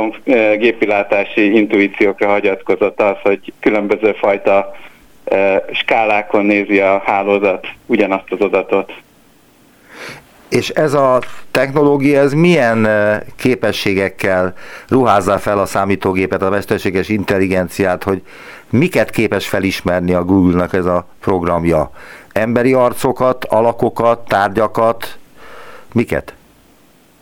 [0.58, 4.76] gépilátási intuíciókra hagyatkozott az, hogy különböző fajta
[5.74, 8.94] skálákon nézi a hálózat ugyanazt az adatot.
[10.50, 12.88] És ez a technológia, ez milyen
[13.36, 14.54] képességekkel
[14.90, 18.22] ruházza fel a számítógépet, a mesterséges intelligenciát, hogy
[18.70, 21.92] miket képes felismerni a Google-nak ez a programja?
[22.34, 25.18] Emberi arcokat, alakokat, tárgyakat,
[25.94, 26.34] miket?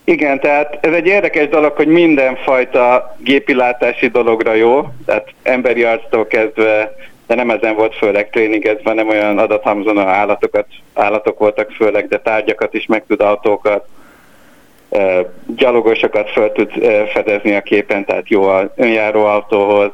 [0.03, 6.95] Igen, tehát ez egy érdekes dolog, hogy mindenfajta gépilátási dologra jó, tehát emberi arctól kezdve,
[7.27, 12.73] de nem ezen volt főleg tréningezve, nem olyan adathamzon állatokat, állatok voltak főleg, de tárgyakat
[12.73, 13.87] is meg tud autókat,
[15.55, 16.71] gyalogosokat fel tud
[17.13, 19.91] fedezni a képen, tehát jó a önjáró autóhoz,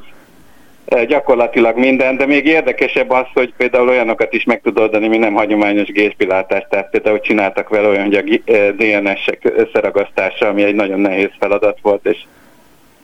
[1.08, 5.34] gyakorlatilag minden, de még érdekesebb az, hogy például olyanokat is meg tud oldani, mi nem
[5.34, 11.30] hagyományos géspilátás, tehát például csináltak vele olyan, hogy a DNS-ek összeragasztása, ami egy nagyon nehéz
[11.40, 12.18] feladat volt, és,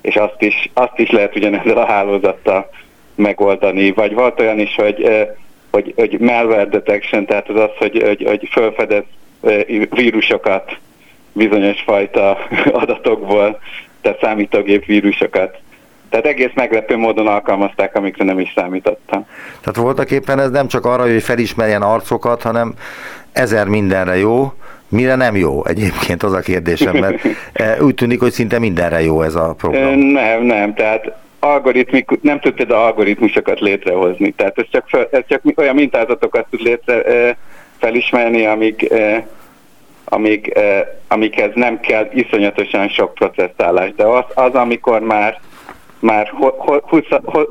[0.02, 2.70] és azt, is, azt is lehet ugyanezzel a hálózattal
[3.18, 3.92] megoldani.
[3.92, 5.28] Vagy volt olyan is, hogy,
[5.72, 9.04] hogy, hogy malware detection, tehát az az, hogy, hogy, hogy felfedez
[9.90, 10.78] vírusokat
[11.34, 12.38] bizonyos fajta
[12.82, 13.60] adatokból,
[14.02, 15.58] tehát számítógép vírusokat
[16.10, 19.26] tehát egész meglepő módon alkalmazták, amikre nem is számítottam.
[19.62, 22.74] Tehát voltak éppen ez nem csak arra, hogy felismerjen arcokat, hanem
[23.32, 24.54] ezer mindenre jó,
[24.90, 27.24] mire nem jó egyébként az a kérdésem, mert
[27.88, 29.98] úgy tűnik, hogy szinte mindenre jó ez a program.
[29.98, 31.16] Nem, nem, tehát
[31.48, 34.32] algoritmik, nem tud például algoritmusokat létrehozni.
[34.32, 37.04] Tehát ez csak, fel, ez csak olyan mintázatokat tud létre
[37.78, 38.94] felismerni, amik,
[40.06, 40.60] amik,
[41.08, 43.94] amikhez nem kell iszonyatosan sok processzálás.
[43.96, 45.40] De az, az amikor már
[46.00, 46.34] már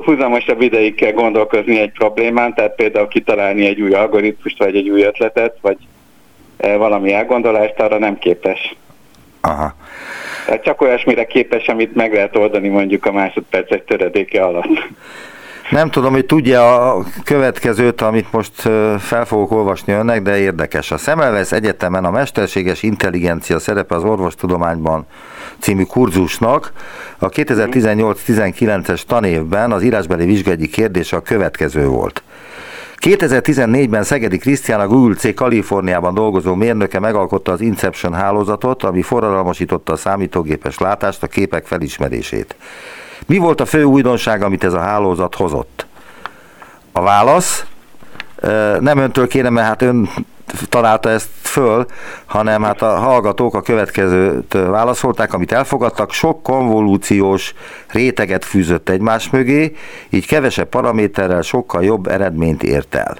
[0.03, 5.01] húzamosabb ideig kell gondolkozni egy problémán, tehát például kitalálni egy új algoritmust, vagy egy új
[5.01, 5.77] ötletet, vagy
[6.57, 8.75] valami elgondolást, arra nem képes.
[9.47, 9.75] Aha.
[10.45, 14.67] Tehát csak olyasmire képes, amit meg lehet oldani mondjuk a másodpercek töredéke alatt.
[15.69, 18.61] Nem tudom, hogy tudja a következőt, amit most
[18.99, 20.91] fel fogok olvasni önnek, de érdekes.
[20.91, 25.05] A Szemelvesz Egyetemen a mesterséges intelligencia szerepe az orvostudományban
[25.59, 26.71] című kurzusnak
[27.17, 32.23] a 2018-19-es tanévben az írásbeli vizsgályi kérdése a következő volt.
[33.01, 39.93] 2014-ben Szegedi Krisztián a Google C Kaliforniában dolgozó mérnöke megalkotta az Inception hálózatot, ami forradalmasította
[39.93, 42.55] a számítógépes látást, a képek felismerését.
[43.25, 45.85] Mi volt a fő újdonság, amit ez a hálózat hozott?
[46.91, 47.65] A válasz,
[48.79, 50.09] nem öntől kérem, mert hát ön
[50.69, 51.85] találta ezt föl,
[52.25, 57.53] hanem hát a hallgatók a következőt válaszolták, amit elfogadtak, sok konvolúciós
[57.87, 59.75] réteget fűzött egymás mögé,
[60.09, 63.17] így kevesebb paraméterrel sokkal jobb eredményt ért el.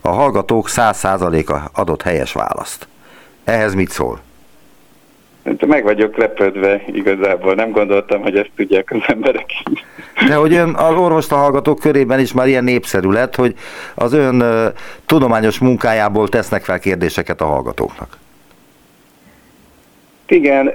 [0.00, 2.88] A hallgatók 100%-a adott helyes választ.
[3.44, 4.20] Ehhez mit szól?
[5.66, 9.46] Meg vagyok lepődve igazából, nem gondoltam, hogy ezt tudják az emberek.
[10.28, 13.54] De hogy ön az orvosta hallgatók körében is már ilyen népszerű lett, hogy
[13.94, 14.44] az ön
[15.06, 18.18] tudományos munkájából tesznek fel kérdéseket a hallgatóknak.
[20.26, 20.72] Igen,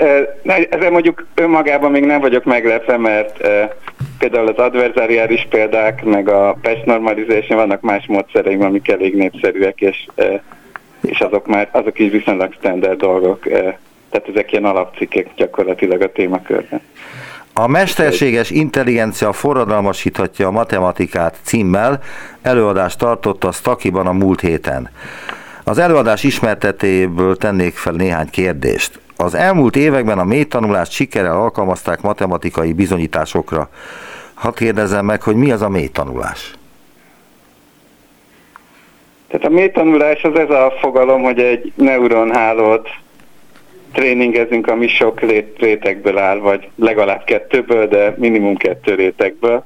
[0.69, 3.47] ezzel mondjuk önmagában még nem vagyok meglepve, mert
[4.19, 10.07] például az adverzáriális példák, meg a patch normalization vannak más módszereim, amik elég népszerűek, és,
[11.01, 13.45] és azok már azok is viszonylag standard dolgok
[14.09, 16.81] tehát ezek ilyen alapcikkek gyakorlatilag a témakörben.
[17.53, 21.99] A mesterséges intelligencia forradalmasíthatja a matematikát címmel
[22.41, 24.89] előadást tartott a Stakiban a múlt héten.
[25.63, 28.99] Az előadás ismertetéből tennék fel néhány kérdést.
[29.15, 33.69] Az elmúlt években a mélytanulást sikerrel alkalmazták matematikai bizonyításokra.
[34.33, 36.53] Ha kérdezem meg, hogy mi az a mélytanulás?
[39.27, 42.89] Tehát a mélytanulás az ez a fogalom, hogy egy neuronhálót
[43.93, 45.19] tréningezünk, ami sok
[45.59, 49.63] rétegből áll, vagy legalább kettőből, de minimum kettő rétegből,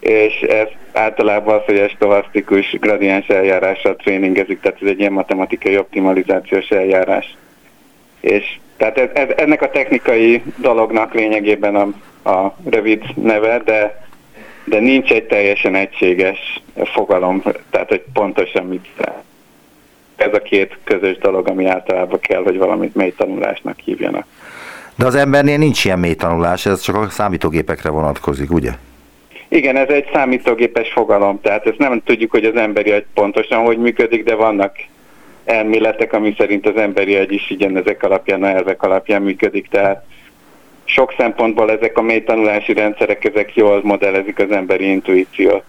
[0.00, 5.78] és ez általában az, hogy egy stohasztikus gradiens eljárással tréningezik, tehát ez egy ilyen matematikai
[5.78, 7.36] optimalizációs eljárás.
[8.20, 11.92] És tehát ez, ez, ennek a technikai dolognak lényegében a,
[12.30, 14.06] a rövid neve, de,
[14.64, 18.86] de nincs egy teljesen egységes fogalom, tehát hogy pontosan mit
[20.20, 24.26] ez a két közös dolog, ami általában kell, hogy valamit mély tanulásnak hívjanak.
[24.96, 28.70] De az embernél nincs ilyen mély tanulás, ez csak a számítógépekre vonatkozik, ugye?
[29.48, 33.78] Igen, ez egy számítógépes fogalom, tehát ezt nem tudjuk, hogy az emberi agy pontosan hogy
[33.78, 34.76] működik, de vannak
[35.44, 40.04] elméletek, ami szerint az emberi agy is igen ezek alapján, a elvek alapján működik, tehát
[40.84, 45.64] sok szempontból ezek a mély tanulási rendszerek, ezek jól modellezik az emberi intuíciót.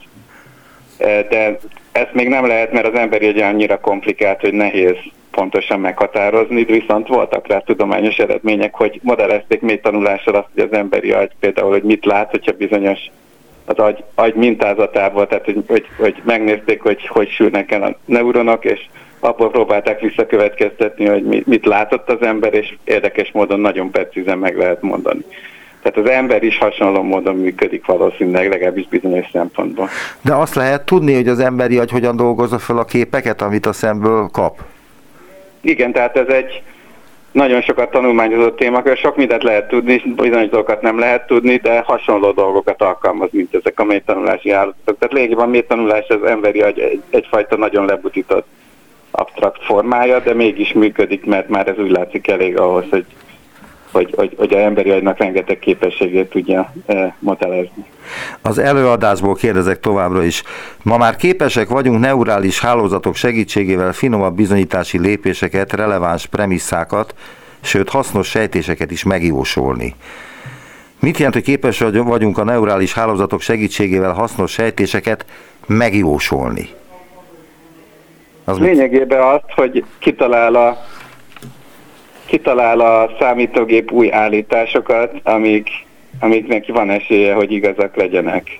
[1.29, 1.57] De
[1.91, 4.95] ezt még nem lehet, mert az emberi agy annyira komplikált, hogy nehéz
[5.31, 11.11] pontosan meghatározni, viszont voltak rá tudományos eredmények, hogy modellezték mély tanulással azt, hogy az emberi
[11.11, 12.99] agy például, hogy mit lát, hogyha bizonyos
[13.65, 18.65] az agy, agy mintázatából, tehát hogy, hogy, hogy megnézték, hogy hogy sülnek el a neuronok,
[18.65, 18.79] és
[19.19, 24.81] abból próbálták visszakövetkeztetni, hogy mit látott az ember, és érdekes módon nagyon precízen meg lehet
[24.81, 25.21] mondani.
[25.81, 29.89] Tehát az ember is hasonló módon működik valószínűleg, legalábbis bizonyos szempontból.
[30.21, 33.73] De azt lehet tudni, hogy az emberi agy hogyan dolgozza fel a képeket, amit a
[33.73, 34.59] szemből kap?
[35.61, 36.61] Igen, tehát ez egy
[37.31, 42.31] nagyon sokat tanulmányozott témakör, sok mindent lehet tudni, bizonyos dolgokat nem lehet tudni, de hasonló
[42.31, 44.97] dolgokat alkalmaz, mint ezek a mélytanulási állatok.
[44.97, 48.47] Tehát lényegében a mélytanulás az emberi agy egy, egyfajta nagyon lebutított
[49.11, 53.05] absztrakt formája, de mégis működik, mert már ez úgy látszik elég ahhoz, hogy
[53.91, 57.85] hogy, hogy, hogy a emberi agynak rengeteg képességét tudja e, modellezni.
[58.41, 60.43] Az előadásból kérdezek továbbra is.
[60.83, 67.15] Ma már képesek vagyunk neurális hálózatok segítségével finomabb bizonyítási lépéseket, releváns premisszákat,
[67.61, 69.95] sőt hasznos sejtéseket is megjósolni.
[70.99, 75.25] Mit jelent, hogy képes vagyunk a neurális hálózatok segítségével hasznos sejtéseket
[75.67, 76.69] megjósolni?
[78.43, 80.85] Az Lényegében azt, hogy kitalál a,
[82.31, 85.69] kitalál a számítógép új állításokat, amik,
[86.19, 88.59] amiknek van esélye, hogy igazak legyenek.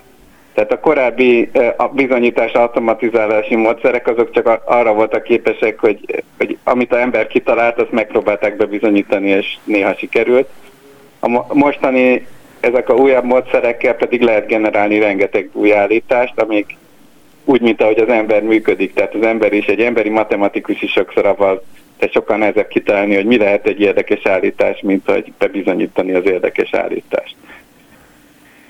[0.54, 6.92] Tehát a korábbi a bizonyítás automatizálási módszerek azok csak arra voltak képesek, hogy, hogy amit
[6.92, 10.48] a ember kitalált, azt megpróbálták bebizonyítani, és néha sikerült.
[11.20, 12.26] A mostani
[12.60, 16.76] ezek a újabb módszerekkel pedig lehet generálni rengeteg új állítást, amik
[17.44, 18.94] úgy, mint ahogy az ember működik.
[18.94, 21.62] Tehát az ember is, egy emberi matematikus is sokszor avval,
[22.02, 26.74] de sokkal nehezebb kitalálni, hogy mi lehet egy érdekes állítás, mint hogy bebizonyítani az érdekes
[26.74, 27.36] állítást.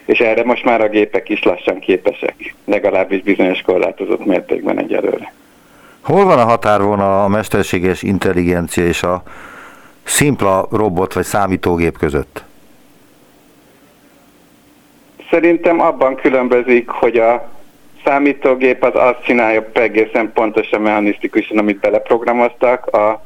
[0.04, 5.32] És erre most már a gépek is lassan képesek, legalábbis bizonyos korlátozott mértékben egyelőre.
[6.00, 9.22] Hol van a határvonal a mesterséges intelligencia és a
[10.02, 12.44] szimpla robot vagy számítógép között?
[15.30, 17.51] Szerintem abban különbözik, hogy a
[18.04, 23.22] számítógép az azt csinálja egészen pontosan mechanisztikusan, amit beleprogramoztak, a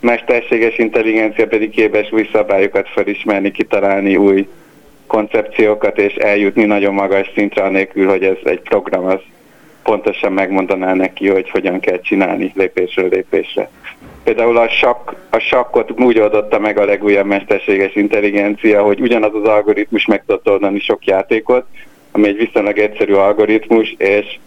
[0.00, 4.48] mesterséges intelligencia pedig képes új szabályokat felismerni, kitalálni új
[5.06, 9.20] koncepciókat és eljutni nagyon magas szintre, anélkül, hogy ez egy program az
[9.82, 13.70] pontosan megmondaná neki, hogy hogyan kell csinálni lépésről lépésre.
[14.24, 19.48] Például a, sakk, a sakkot úgy oldotta meg a legújabb mesterséges intelligencia, hogy ugyanaz az
[19.48, 21.64] algoritmus meg tudott oldani sok játékot,
[22.12, 24.38] ami egy viszonylag egyszerű algoritmus, és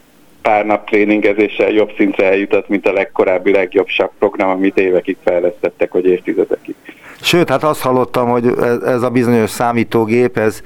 [0.41, 3.87] pár nap tréningezéssel jobb szintre eljutott, mint a legkorábbi legjobb
[4.19, 6.75] program, amit évekig fejlesztettek, vagy évtizedekig.
[7.21, 8.45] Sőt, hát azt hallottam, hogy
[8.85, 10.61] ez a bizonyos számítógép, ez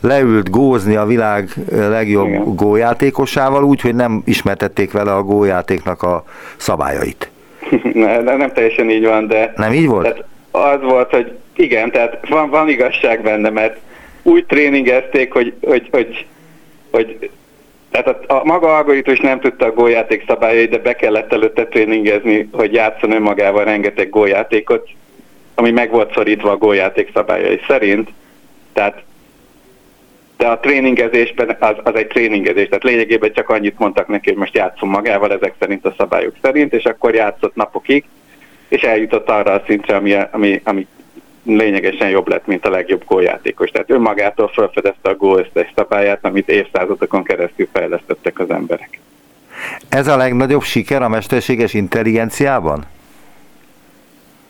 [0.00, 2.54] leült gózni a világ legjobb Igen.
[2.54, 6.24] gójátékosával, úgyhogy nem ismertették vele a gójátéknak a
[6.56, 7.30] szabályait.
[7.92, 9.52] ne, nem, nem teljesen így van, de...
[9.56, 10.02] Nem így volt?
[10.02, 13.76] Tehát az volt, hogy igen, tehát van, van igazság benne, mert
[14.22, 16.26] úgy tréningezték, hogy, hogy, hogy
[16.96, 17.30] hogy
[17.90, 22.48] tehát a, a maga algoritmus nem tudta a góljáték szabályait, de be kellett előtte tréningezni,
[22.52, 24.88] hogy játszon önmagával rengeteg góljátékot,
[25.54, 28.10] ami meg volt szorítva a góljáték szabályai szerint.
[28.72, 29.02] Tehát
[30.36, 34.54] de a tréningezésben az, az egy tréningezés, tehát lényegében csak annyit mondtak neki, hogy most
[34.54, 38.04] játszom magával ezek szerint a szabályok szerint, és akkor játszott napokig,
[38.68, 40.86] és eljutott arra a szintre, ami, ami, ami
[41.46, 43.70] lényegesen jobb lett, mint a legjobb góljátékos.
[43.70, 49.00] Tehát önmagától felfedezte a gól összes szabályát, amit évszázadokon keresztül fejlesztettek az emberek.
[49.88, 52.84] Ez a legnagyobb siker a mesterséges intelligenciában?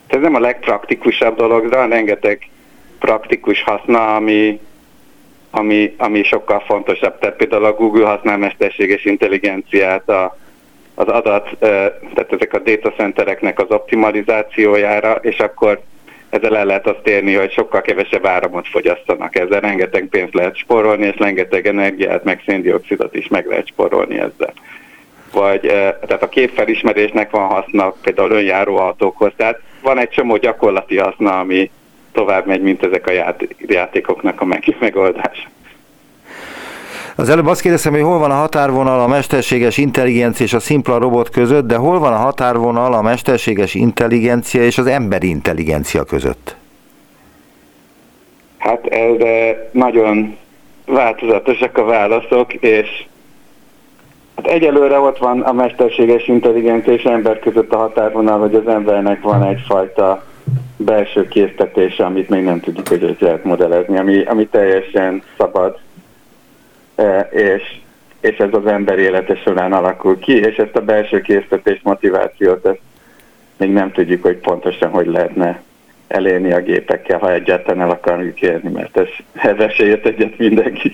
[0.06, 2.48] Ez nem a legpraktikusabb dolog, de rengeteg
[2.98, 4.60] praktikus haszna, ami,
[5.50, 7.18] ami, ami sokkal fontosabb.
[7.18, 10.36] Tehát például a Google használ mesterséges intelligenciát a,
[10.94, 15.80] az adat, tehát ezek a data centereknek az optimalizációjára, és akkor
[16.30, 19.36] ezzel el lehet azt érni, hogy sokkal kevesebb áramot fogyasztanak.
[19.36, 24.52] Ezzel rengeteg pénzt lehet sporolni, és rengeteg energiát, meg széndiokszidot is meg lehet sporolni ezzel.
[25.32, 29.32] Vagy, eh, tehát a képfelismerésnek van haszna például önjáró autókhoz.
[29.36, 31.70] Tehát van egy csomó gyakorlati haszna, ami
[32.12, 33.34] tovább megy, mint ezek a
[33.66, 35.48] játékoknak a megoldása.
[37.18, 40.98] Az előbb azt kérdeztem, hogy hol van a határvonal a mesterséges intelligencia és a szimpla
[40.98, 46.56] robot között, de hol van a határvonal a mesterséges intelligencia és az emberi intelligencia között?
[48.58, 50.36] Hát erre nagyon
[50.86, 53.04] változatosak a válaszok, és
[54.36, 59.22] hát egyelőre ott van a mesterséges intelligencia és ember között a határvonal, hogy az embernek
[59.22, 60.24] van egyfajta
[60.76, 65.78] belső késztetése, amit még nem tudjuk, hogy hogy lehet modellezni, ami, ami teljesen szabad,
[67.30, 67.62] és,
[68.20, 72.80] és ez az ember élete során alakul ki, és ezt a belső késztetés motivációt ezt
[73.56, 75.62] még nem tudjuk, hogy pontosan hogy lehetne
[76.08, 80.92] elérni a gépekkel, ha egyáltalán el akarjuk érni, mert ez, ez esélyet egyet mindenki.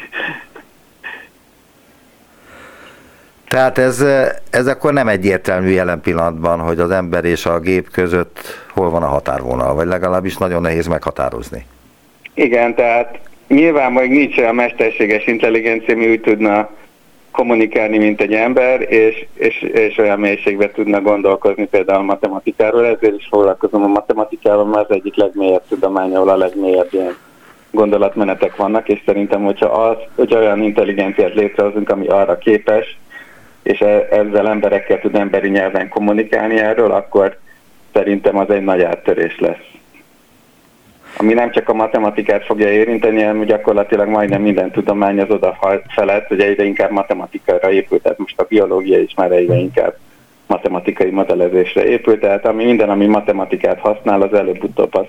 [3.48, 4.04] Tehát ez,
[4.50, 8.38] ez akkor nem egyértelmű jelen pillanatban, hogy az ember és a gép között
[8.68, 11.66] hol van a határvonal, vagy legalábbis nagyon nehéz meghatározni.
[12.34, 13.18] Igen, tehát
[13.54, 16.68] nyilván még nincs olyan mesterséges intelligencia, mi úgy tudna
[17.30, 23.16] kommunikálni, mint egy ember, és, és, és olyan mélységbe tudna gondolkozni például a matematikáról, ezért
[23.16, 27.16] is foglalkozom a matematikával, mert az egyik legmélyebb tudomány, ahol a legmélyebb ilyen
[27.70, 32.98] gondolatmenetek vannak, és szerintem, hogyha, az, hogyha olyan intelligenciát létrehozunk, ami arra képes,
[33.62, 37.38] és e, ezzel emberekkel tud emberi nyelven kommunikálni erről, akkor
[37.92, 39.71] szerintem az egy nagy áttörés lesz.
[41.16, 45.58] Ami nem csak a matematikát fogja érinteni, hanem gyakorlatilag majdnem minden tudomány az oda
[45.88, 49.96] felett, hogy egyre inkább matematikára épült, tehát most a biológia is már egyre inkább
[50.46, 55.06] matematikai modellezésre épült, tehát ami minden, ami matematikát használ, az előbb-utóbb az,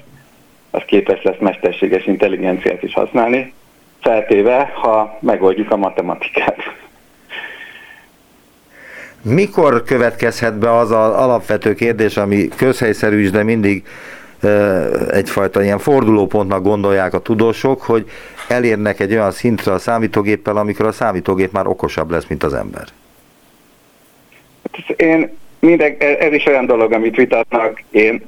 [0.71, 3.53] az képes lesz mesterséges intelligenciát is használni,
[4.01, 6.57] feltéve, ha megoldjuk a matematikát.
[9.21, 13.83] Mikor következhet be az az alapvető kérdés, ami közhelyszerű is, de mindig
[15.11, 18.09] egyfajta ilyen fordulópontnak gondolják a tudósok, hogy
[18.47, 22.85] elérnek egy olyan szintre a számítógéppel, amikor a számítógép már okosabb lesz, mint az ember.
[24.71, 28.21] Hát én minden, ez is olyan dolog, amit vitatnak én,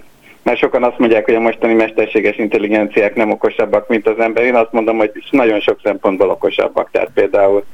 [0.43, 4.43] mert sokan azt mondják, hogy a mostani mesterséges intelligenciák nem okosabbak, mint az ember.
[4.43, 6.91] Én azt mondom, hogy nagyon sok szempontból okosabbak.
[6.91, 7.65] Tehát például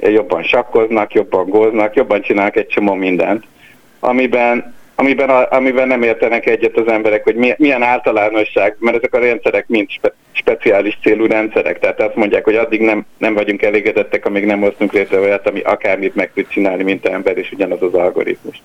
[0.00, 3.44] jobban sakkoznak, jobban góznak, jobban csinálnak egy csomó mindent,
[4.00, 9.18] amiben, amiben, a, amiben nem értenek egyet az emberek, hogy milyen általánosság, mert ezek a
[9.18, 14.26] rendszerek mind spe, speciális célú rendszerek, tehát azt mondják, hogy addig nem, nem vagyunk elégedettek,
[14.26, 17.94] amíg nem hoztunk létre olyat, ami akármit meg tud csinálni, mint ember, és ugyanaz az
[17.94, 18.62] algoritmus.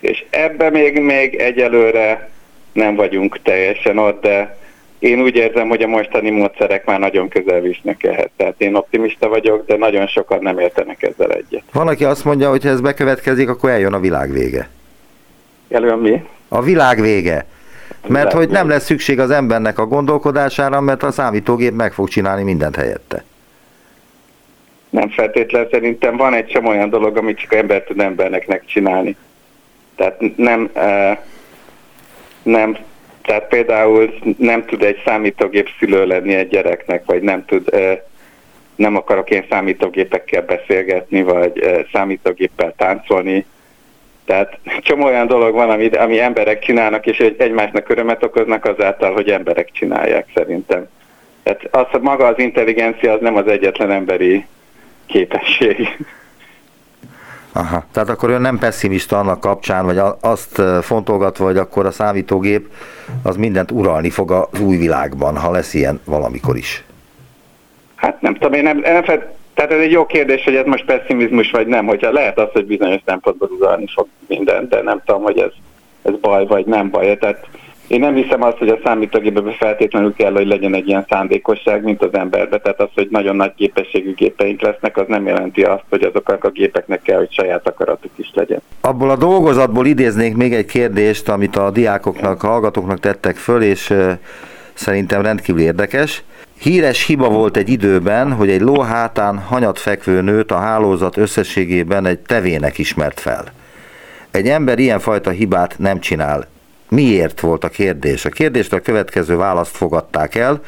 [0.00, 2.28] És ebbe még, még egyelőre
[2.72, 4.56] nem vagyunk teljesen ott, de
[4.98, 8.30] én úgy érzem, hogy a mostani módszerek már nagyon közel visznek ehhez.
[8.36, 11.62] Tehát én optimista vagyok, de nagyon sokan nem értenek ezzel egyet.
[11.72, 14.68] Van, aki azt mondja, hogy ha ez bekövetkezik, akkor eljön a világ vége.
[15.68, 16.24] Eljön mi?
[16.48, 17.46] A világ vége.
[18.08, 22.42] Mert hogy nem lesz szükség az embernek a gondolkodására, mert a számítógép meg fog csinálni
[22.42, 23.24] mindent helyette.
[24.90, 29.16] Nem feltétlenül szerintem van egy csomó olyan dolog, amit csak ember tud embernek megcsinálni.
[29.96, 30.70] Tehát nem,
[32.42, 32.76] nem
[33.22, 37.70] tehát például nem tud egy számítógép szülő lenni egy gyereknek, vagy nem tud,
[38.74, 43.46] nem akarok én számítógépekkel beszélgetni, vagy számítógéppel táncolni.
[44.26, 49.28] Tehát csomó olyan dolog van, ami, ami emberek csinálnak, és egymásnak örömet okoznak azáltal, hogy
[49.28, 50.86] emberek csinálják szerintem.
[51.42, 54.46] Tehát az, maga az intelligencia az nem az egyetlen emberi
[55.06, 55.88] képesség.
[57.52, 62.66] Aha, tehát akkor ön nem pessimista annak kapcsán, vagy azt fontolgatva, hogy akkor a számítógép
[63.22, 66.84] az mindent uralni fog az új világban, ha lesz ilyen valamikor is.
[67.94, 69.04] Hát nem tudom, én nem, nem
[69.56, 72.66] tehát ez egy jó kérdés, hogy ez most pessimizmus vagy nem, hogyha lehet az, hogy
[72.66, 75.50] bizonyos szempontból uralni fog mindent, de nem tudom, hogy ez,
[76.02, 77.16] ez baj vagy nem baj.
[77.18, 77.46] Tehát
[77.88, 82.02] én nem hiszem azt, hogy a számítógépben feltétlenül kell, hogy legyen egy ilyen szándékosság, mint
[82.02, 82.58] az emberbe.
[82.58, 86.50] Tehát az, hogy nagyon nagy képességű gépeink lesznek, az nem jelenti azt, hogy azoknak a
[86.50, 88.60] gépeknek kell, hogy saját akaratuk is legyen.
[88.80, 93.94] Abból a dolgozatból idéznék még egy kérdést, amit a diákoknak, hallgatóknak tettek föl, és
[94.74, 96.22] szerintem rendkívül érdekes.
[96.58, 102.18] Híres hiba volt egy időben, hogy egy lóhátán hanyat fekvő nőt a hálózat összességében egy
[102.18, 103.44] tevének ismert fel.
[104.30, 106.46] Egy ember ilyenfajta hibát nem csinál
[106.88, 108.24] miért volt a kérdés.
[108.24, 110.60] A kérdésre a következő választ fogadták el.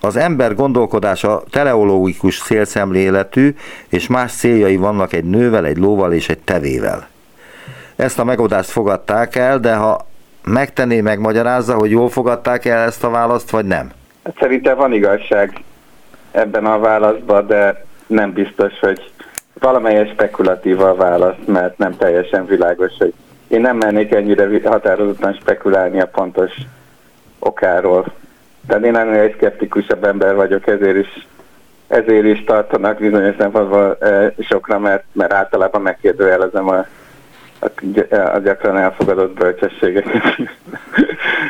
[0.00, 3.54] Az ember gondolkodása teleológikus célszemléletű,
[3.88, 7.08] és más céljai vannak egy nővel, egy lóval és egy tevével.
[7.96, 10.06] Ezt a megoldást fogadták el, de ha
[10.44, 13.90] megtenné, megmagyarázza, hogy jól fogadták el ezt a választ, vagy nem?
[14.26, 15.62] Hát szerintem van igazság
[16.30, 19.12] ebben a válaszban, de nem biztos, hogy
[19.60, 23.12] valamelyes spekulatív a válasz, mert nem teljesen világos, hogy
[23.48, 26.52] én nem mennék ennyire határozottan spekulálni a pontos
[27.38, 28.12] okáról.
[28.66, 31.26] Tehát én ennél egy szkeptikusabb ember vagyok, ezért is,
[31.88, 36.86] ezért is tartanak bizonyos szempontból e, sokra, mert, mert általában megkérdőjelezem a,
[37.58, 40.22] a, a gyakran elfogadott bölcsességeket.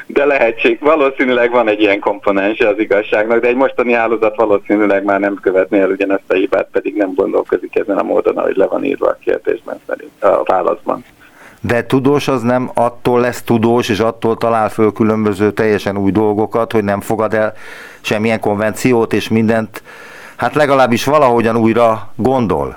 [0.06, 5.20] de lehetség, valószínűleg van egy ilyen komponense az igazságnak, de egy mostani hálózat valószínűleg már
[5.20, 8.84] nem követné el ugyanezt a hibát, pedig nem gondolkozik ezen a módon, ahogy le van
[8.84, 9.80] írva a kérdésben
[10.20, 11.04] a válaszban.
[11.60, 16.72] De tudós az nem attól lesz tudós, és attól talál föl különböző teljesen új dolgokat,
[16.72, 17.52] hogy nem fogad el
[18.00, 19.82] semmilyen konvenciót, és mindent,
[20.36, 22.76] hát legalábbis valahogyan újra gondol.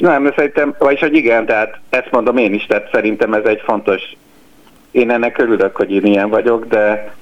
[0.00, 3.60] Nem, de szerintem, vagyis hogy igen, tehát ezt mondom én is, tehát szerintem ez egy
[3.64, 4.02] fontos,
[4.90, 7.12] én ennek örülök, hogy én ilyen vagyok, de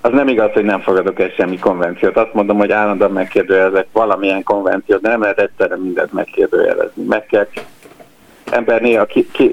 [0.00, 2.16] az nem igaz, hogy nem fogadok el semmi konvenciót.
[2.16, 7.04] Azt mondom, hogy állandóan megkérdőjelezek valamilyen konvenciót, de nem lehet egyszerre mindent megkérdőjelezni.
[7.04, 7.46] Meg kell
[8.50, 9.50] ember néha ki, ki,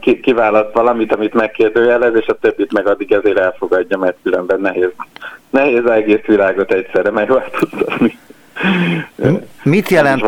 [0.00, 4.90] ki, kiválaszt valamit, amit megkérdőjelez, és a többit meg addig ezért elfogadja, mert különben nehéz,
[5.50, 8.18] nehéz egész világot egyszerre megváltoztatni.
[9.62, 10.24] Mit jelent,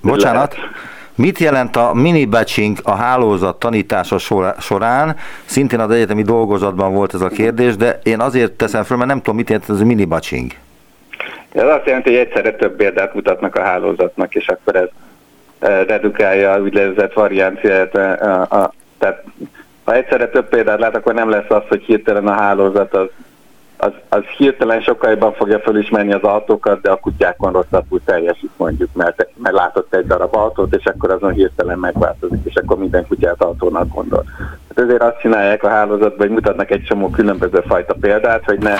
[0.00, 0.95] bocsánat, lehet.
[1.16, 4.18] Mit jelent a mini batching a hálózat tanítása
[4.58, 5.16] során?
[5.44, 9.18] Szintén az egyetemi dolgozatban volt ez a kérdés, de én azért teszem fel, mert nem
[9.18, 10.52] tudom, mit jelent ez a mini batching.
[11.52, 14.88] Ez azt jelenti, hogy egyszerre több példát mutatnak a hálózatnak, és akkor ez
[15.86, 17.94] redukálja a úgynevezett varianciát.
[17.94, 19.24] A, a, tehát
[19.84, 23.08] ha egyszerre több példát lát, akkor nem lesz az, hogy hirtelen a hálózat az,
[23.76, 28.88] az, az hirtelen sokkal jobban fogja felismerni az autókat, de a kutyákon rosszabbul teljesít mondjuk,
[28.92, 33.42] mert, mert látott egy darab autót, és akkor azon hirtelen megváltozik, és akkor minden kutyát
[33.42, 34.24] autónak gondol.
[34.68, 38.74] Hát ezért azt csinálják a hálózatban, hogy mutatnak egy csomó különböző fajta példát, hogy ne,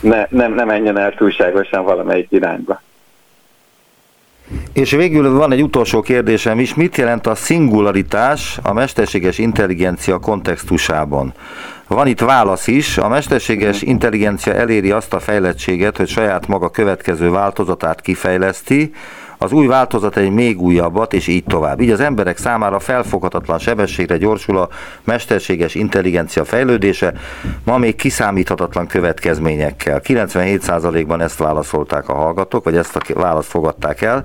[0.00, 2.80] ne, nem, ne menjen el túlságosan valamelyik irányba.
[4.72, 11.34] És végül van egy utolsó kérdésem is, mit jelent a szingularitás a mesterséges intelligencia kontextusában?
[11.86, 17.30] Van itt válasz is, a mesterséges intelligencia eléri azt a fejlettséget, hogy saját maga következő
[17.30, 18.92] változatát kifejleszti,
[19.42, 21.80] az új változat egy még újabbat, és így tovább.
[21.80, 24.68] Így az emberek számára felfoghatatlan sebességre gyorsul a
[25.04, 27.12] mesterséges intelligencia fejlődése,
[27.64, 30.00] ma még kiszámíthatatlan következményekkel.
[30.04, 34.24] 97%-ban ezt válaszolták a hallgatók, vagy ezt a választ fogadták el.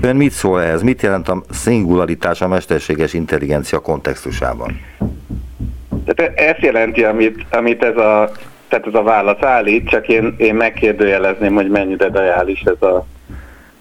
[0.00, 0.82] Ön mit szól ehhez?
[0.82, 4.80] Mit jelent a szingularitás a mesterséges intelligencia kontextusában?
[6.04, 8.30] Tehát ezt jelenti, amit, amit ez a
[8.68, 13.06] tehát ez a válasz állít, csak én, én megkérdőjelezném, hogy mennyire reális ez a,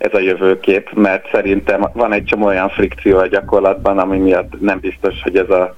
[0.04, 4.80] ez a jövőkép, mert szerintem van egy csomó olyan frikció a gyakorlatban, ami miatt nem
[4.80, 5.76] biztos, hogy ez a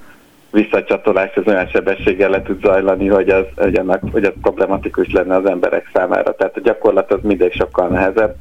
[0.51, 5.35] visszacsatolás ez olyan sebességgel le tud zajlani, hogy az, hogy, annak, hogy az problematikus lenne
[5.35, 6.35] az emberek számára.
[6.35, 8.35] Tehát a gyakorlat az mindig sokkal nehezebb.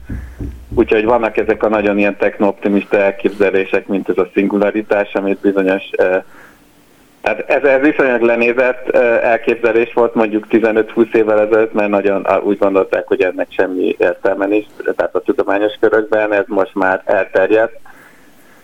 [0.74, 6.22] Úgyhogy vannak ezek a nagyon ilyen techno-optimista elképzelések, mint ez a szingularitás, amit bizonyos eh,
[7.24, 8.90] Hát ez, ez viszonylag lenézett
[9.22, 14.66] elképzelés volt mondjuk 15-20 évvel ezelőtt, mert nagyon úgy gondolták, hogy ennek semmi értelme nincs,
[14.96, 17.80] tehát a tudományos körökben ez most már elterjedt,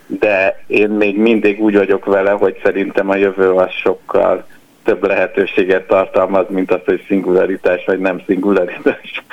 [0.07, 4.45] de én még mindig úgy vagyok vele, hogy szerintem a jövő az sokkal
[4.83, 9.23] több lehetőséget tartalmaz, mint az, hogy szingularitás vagy nem szingularitás.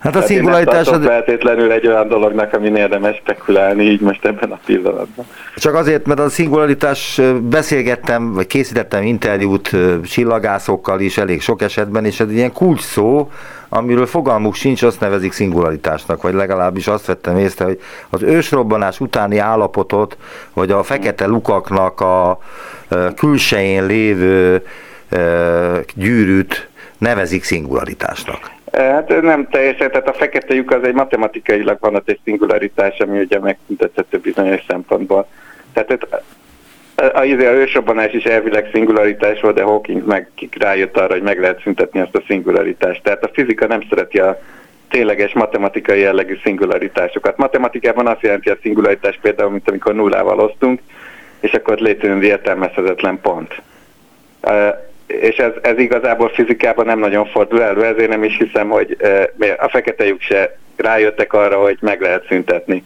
[0.00, 0.88] Hát a szingularitás...
[0.88, 1.04] Az...
[1.04, 5.26] feltétlenül egy olyan dolognak, amin érdemes spekulálni így most ebben a pillanatban.
[5.56, 12.20] Csak azért, mert a szingularitás beszélgettem, vagy készítettem interjút csillagászokkal is elég sok esetben, és
[12.20, 13.30] ez egy ilyen kulcs szó,
[13.68, 17.78] amiről fogalmuk sincs, azt nevezik szingularitásnak, vagy legalábbis azt vettem észre, hogy
[18.10, 20.16] az ősrobbanás utáni állapotot,
[20.52, 22.38] vagy a fekete lukaknak a
[23.16, 24.62] külsején lévő
[25.94, 28.50] gyűrűt nevezik szingularitásnak.
[28.72, 33.38] Hát nem teljesen, tehát a fekete lyuk az egy matematikailag van egy szingularitás, ami ugye
[33.38, 35.26] megtüntethető bizonyos szempontból.
[35.72, 36.22] Tehát
[36.94, 41.22] a, a, izé, a ősrobbanás is elvileg szingularitás volt, de Hawking meg rájött arra, hogy
[41.22, 43.02] meg lehet szüntetni azt a szingularitást.
[43.02, 44.40] Tehát a fizika nem szereti a
[44.88, 47.36] tényleges matematikai jellegű szingularitásokat.
[47.36, 50.80] Matematikában azt jelenti a szingularitás például, mint amikor nullával osztunk,
[51.40, 53.62] és akkor létrejön értelmezhetetlen pont
[55.20, 58.96] és ez, ez igazából fizikában nem nagyon fordul elő, ezért nem is hiszem, hogy
[59.58, 62.84] a fekete lyuk se rájöttek arra, hogy meg lehet szüntetni.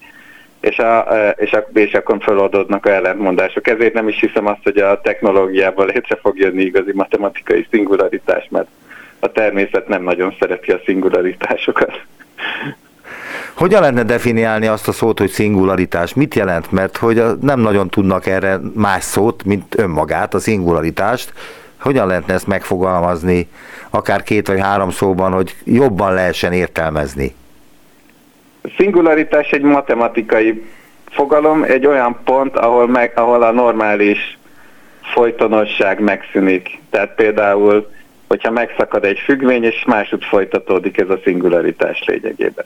[0.60, 0.98] És, a,
[1.36, 3.68] és, a, és akkor feloldódnak a ellentmondások.
[3.68, 8.68] Ezért nem is hiszem azt, hogy a technológiával létre fog jönni igazi matematikai szingularitás, mert
[9.18, 12.00] a természet nem nagyon szereti a szingularitásokat.
[13.54, 16.14] Hogyan lehetne definiálni azt a szót, hogy szingularitás?
[16.14, 16.72] Mit jelent?
[16.72, 21.32] Mert hogy nem nagyon tudnak erre más szót, mint önmagát, a szingularitást.
[21.84, 23.48] Hogyan lehetne ezt megfogalmazni,
[23.90, 27.34] akár két vagy három szóban, hogy jobban lehessen értelmezni?
[28.62, 30.64] A szingularitás egy matematikai
[31.10, 34.38] fogalom, egy olyan pont, ahol, meg, ahol a normális
[35.02, 36.78] folytonosság megszűnik.
[36.90, 37.90] Tehát például,
[38.28, 42.64] hogyha megszakad egy függvény, és másút folytatódik ez a szingularitás lényegében.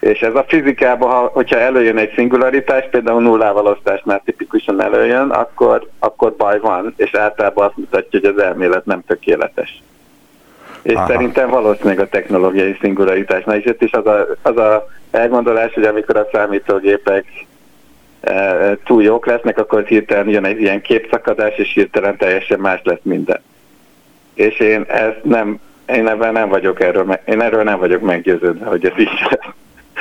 [0.00, 5.88] És ez a fizikában, ha, hogyha előjön egy szingularitás, például nullával osztásnál tipikusan előjön, akkor,
[5.98, 9.82] akkor baj van, és általában azt mutatja, hogy az elmélet nem tökéletes.
[10.82, 11.06] És Aha.
[11.06, 16.28] szerintem valószínűleg a technológiai szingularitásnál is, és az a, az a elgondolás, hogy amikor a
[16.32, 17.24] számítógépek
[18.20, 23.02] e, túl jók lesznek, akkor hirtelen jön egy ilyen képszakadás, és hirtelen teljesen más lesz
[23.02, 23.40] minden.
[24.34, 28.84] És én ezt nem, én ebben nem vagyok erről, én erről nem vagyok meggyőződve, hogy
[28.84, 29.10] ez is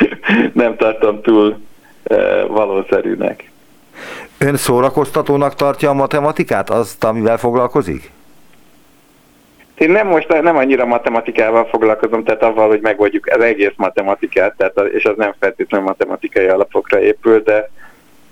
[0.54, 1.58] nem tartom túl
[2.04, 3.52] e, valószerűnek.
[4.38, 8.12] Ön szórakoztatónak tartja a matematikát, azt, amivel foglalkozik?
[9.78, 14.94] Én nem most nem annyira matematikával foglalkozom, tehát avval, hogy megoldjuk az egész matematikát, tehát,
[14.94, 17.70] és az nem feltétlenül matematikai alapokra épül, de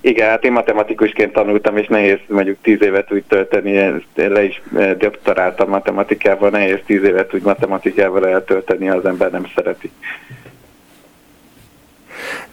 [0.02, 4.94] igen, hát én matematikusként tanultam, és nehéz mondjuk tíz évet úgy tölteni, le is eh,
[4.94, 9.92] doktoráltam matematikával, nehéz tíz évet úgy matematikával eltölteni, az ember nem szereti.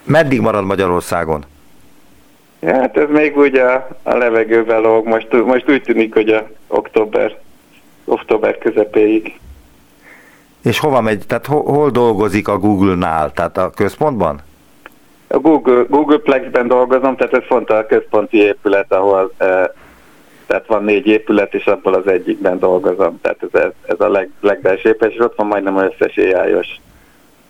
[0.04, 1.44] Meddig marad Magyarországon?
[2.66, 7.38] Hát ez még ugye a, a levegővel lóg, most, most úgy tűnik, hogy a október
[8.10, 9.38] október közepéig.
[10.62, 14.40] És hova megy, tehát hol, hol dolgozik a Google-nál, tehát a központban?
[15.26, 19.74] A Google, Google Plex-ben dolgozom, tehát ez fontos a központi épület, ahol e,
[20.46, 23.20] tehát van négy épület, és abból az egyikben dolgozom.
[23.20, 26.52] Tehát ez, ez a leg, legbelső és ott van majdnem összes ai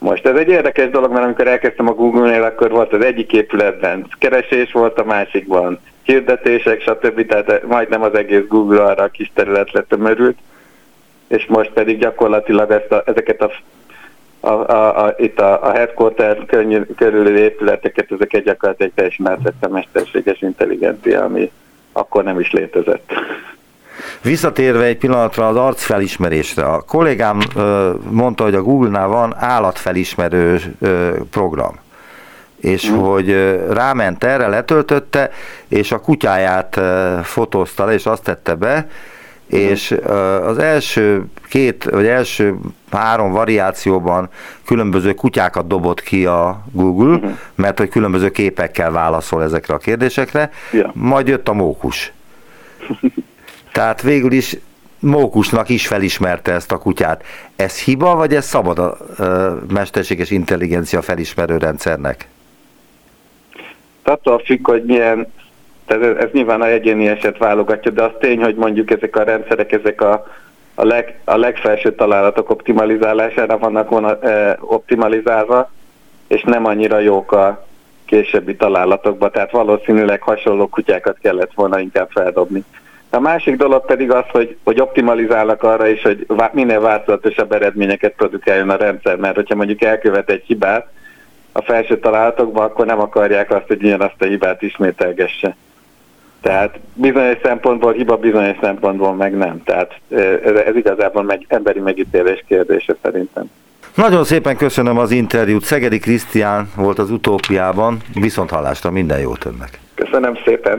[0.00, 0.26] most.
[0.26, 4.72] Ez egy érdekes dolog, mert amikor elkezdtem a Google-nél, akkor volt az egyik épületben keresés,
[4.72, 7.26] volt a másikban hirdetések, stb.
[7.26, 10.38] Tehát majdnem az egész Google arra a kis területre tömörült
[11.30, 13.50] és most pedig gyakorlatilag ezt a, ezeket a,
[14.40, 16.44] a, a, a, itt a, a headquarter
[16.96, 21.50] körül épületeket, ezeket gyakorlatilag teljesen átvette a mesterséges intelligencia, ami
[21.92, 23.12] akkor nem is létezett.
[24.22, 27.38] Visszatérve egy pillanatra az arcfelismerésre, a kollégám
[28.10, 30.60] mondta, hogy a Google-nál van állatfelismerő
[31.30, 31.78] program
[32.60, 32.96] és mm.
[32.96, 35.30] hogy ráment erre, letöltötte,
[35.68, 36.80] és a kutyáját
[37.22, 38.88] fotózta le, és azt tette be,
[39.46, 39.96] és
[40.44, 42.54] az első két, vagy első
[42.90, 44.28] három variációban
[44.66, 47.30] különböző kutyákat dobott ki a Google, uh-huh.
[47.54, 50.90] mert hogy különböző képekkel válaszol ezekre a kérdésekre, ja.
[50.94, 52.12] majd jött a mókus.
[53.72, 54.56] Tehát végül is
[54.98, 57.24] mókusnak is felismerte ezt a kutyát.
[57.56, 58.96] Ez hiba, vagy ez szabad a
[59.72, 62.28] mesterséges intelligencia felismerő rendszernek?
[64.02, 65.26] Attól függ, hogy milyen
[65.90, 69.22] tehát ez, ez nyilván a egyéni eset válogatja, de az tény, hogy mondjuk ezek a
[69.22, 70.26] rendszerek, ezek a,
[70.74, 75.70] a, leg, a legfelső találatok optimalizálására vannak vona, e, optimalizálva,
[76.28, 77.66] és nem annyira jók a
[78.04, 82.64] későbbi találatokba, tehát valószínűleg hasonló kutyákat kellett volna inkább feldobni.
[83.10, 88.70] A másik dolog pedig az, hogy, hogy optimalizálnak arra is, hogy minél változatosabb eredményeket produkáljon
[88.70, 90.86] a rendszer, mert hogyha mondjuk elkövet egy hibát
[91.52, 95.56] a felső találatokban, akkor nem akarják azt, hogy ugyanazt a hibát ismételgesse.
[96.40, 99.62] Tehát bizonyos szempontból hiba, bizonyos szempontból meg nem.
[99.64, 100.00] Tehát
[100.44, 103.50] ez, ez igazából meg, emberi megítélés kérdése szerintem.
[103.94, 105.64] Nagyon szépen köszönöm az interjút.
[105.64, 107.98] Szegedi Krisztián volt az utópiában.
[108.14, 109.80] Viszont hallásra minden jót önnek.
[109.94, 110.78] Köszönöm szépen.